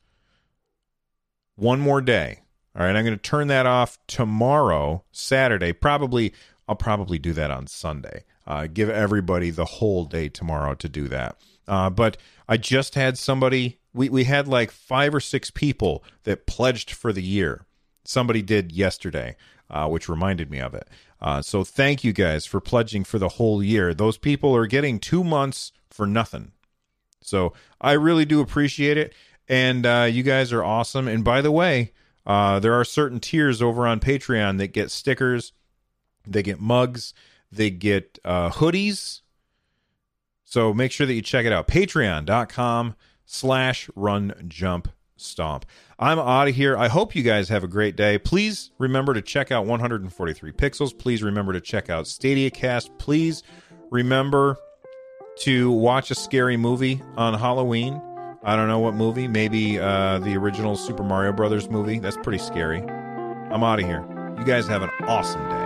one 1.55 1.79
more 1.81 2.03
day. 2.03 2.41
All 2.75 2.85
right, 2.85 2.95
I'm 2.95 3.05
going 3.05 3.17
to 3.17 3.23
turn 3.23 3.47
that 3.49 3.65
off 3.65 3.97
tomorrow, 4.07 5.05
Saturday. 5.13 5.73
Probably, 5.73 6.35
I'll 6.69 6.75
probably 6.75 7.19
do 7.19 7.33
that 7.33 7.51
on 7.51 7.69
Sunday. 7.69 8.25
Uh, 8.47 8.67
give 8.67 8.91
everybody 8.91 9.51
the 9.51 9.65
whole 9.65 10.05
day 10.05 10.29
tomorrow 10.29 10.75
to 10.75 10.89
do 10.89 11.09
that. 11.09 11.41
Uh, 11.69 11.89
but 11.89 12.17
I 12.49 12.57
just 12.57 12.97
had 12.97 13.17
somebody. 13.17 13.79
We 13.95 14.09
we 14.09 14.25
had 14.25 14.47
like 14.47 14.71
five 14.71 15.15
or 15.15 15.21
six 15.21 15.51
people 15.51 16.05
that 16.25 16.47
pledged 16.47 16.91
for 16.91 17.13
the 17.13 17.23
year. 17.23 17.65
Somebody 18.05 18.43
did 18.43 18.73
yesterday, 18.73 19.37
uh, 19.71 19.89
which 19.89 20.09
reminded 20.09 20.51
me 20.51 20.61
of 20.61 20.75
it. 20.75 20.87
Uh, 21.21 21.43
so 21.43 21.65
thank 21.65 22.05
you 22.05 22.13
guys 22.13 22.47
for 22.47 22.61
pledging 22.61 23.05
for 23.05 23.19
the 23.19 23.31
whole 23.31 23.63
year. 23.63 23.95
Those 23.95 24.19
people 24.19 24.55
are 24.55 24.67
getting 24.67 24.99
two 24.99 25.25
months 25.25 25.73
for 25.91 26.07
nothing. 26.07 26.53
So 27.23 27.55
I 27.81 27.93
really 27.93 28.25
do 28.25 28.41
appreciate 28.41 28.97
it 28.97 29.15
and 29.49 29.87
uh, 29.87 30.09
you 30.11 30.23
guys 30.23 30.53
are 30.53 30.65
awesome. 30.65 31.09
And 31.09 31.25
by 31.25 31.41
the 31.41 31.53
way, 31.53 31.93
uh, 32.27 32.59
there 32.59 32.75
are 32.75 32.85
certain 32.85 33.21
tiers 33.21 33.63
over 33.63 33.87
on 33.87 34.01
Patreon 34.01 34.59
that 34.59 34.69
get 34.69 34.91
stickers, 34.91 35.53
they 36.27 36.43
get 36.43 36.61
mugs, 36.61 37.15
they 37.53 37.71
get 37.71 38.19
uh, 38.25 38.51
hoodies. 38.51 39.21
So 40.45 40.75
make 40.75 40.93
sure 40.93 41.07
that 41.07 41.15
you 41.15 41.23
check 41.23 41.47
it 41.47 41.53
out. 41.53 41.69
Patreon.com 41.69 42.97
slash 43.25 43.91
run 43.95 44.35
jump 44.49 44.89
stomp. 45.17 45.67
I'm 45.99 46.19
out 46.19 46.49
of 46.49 46.55
here. 46.55 46.77
I 46.77 46.89
hope 46.89 47.15
you 47.15 47.23
guys 47.23 47.49
have 47.49 47.65
a 47.65 47.69
great 47.69 47.97
day. 47.97 48.19
Please 48.19 48.71
remember 48.79 49.15
to 49.15 49.23
check 49.23 49.51
out 49.51 49.67
143 49.67 50.53
Pixels. 50.53 50.97
Please 50.97 51.23
remember 51.23 51.53
to 51.53 51.61
check 51.61 51.89
out 51.91 52.07
Stadia 52.07 52.51
Cast. 52.51 52.97
Please 52.99 53.43
remember 53.91 54.57
to 55.41 55.71
watch 55.71 56.11
a 56.11 56.15
scary 56.15 56.57
movie 56.57 57.03
on 57.17 57.35
Halloween. 57.35 58.01
I 58.43 58.57
don't 58.57 58.69
know 58.69 58.79
what 58.79 58.95
movie. 58.95 59.27
Maybe 59.27 59.79
uh, 59.79 60.19
the 60.21 60.37
original 60.37 60.77
Super 60.77 61.03
Mario 61.03 61.33
Brothers 61.33 61.69
movie. 61.69 61.99
That's 61.99 62.17
pretty 62.19 62.39
scary. 62.39 62.81
I'm 62.81 63.65
out 63.65 63.81
of 63.81 63.87
here. 63.87 64.05
You 64.39 64.45
guys 64.45 64.67
have 64.69 64.83
an 64.83 64.91
awesome 65.03 65.49
day. 65.49 65.66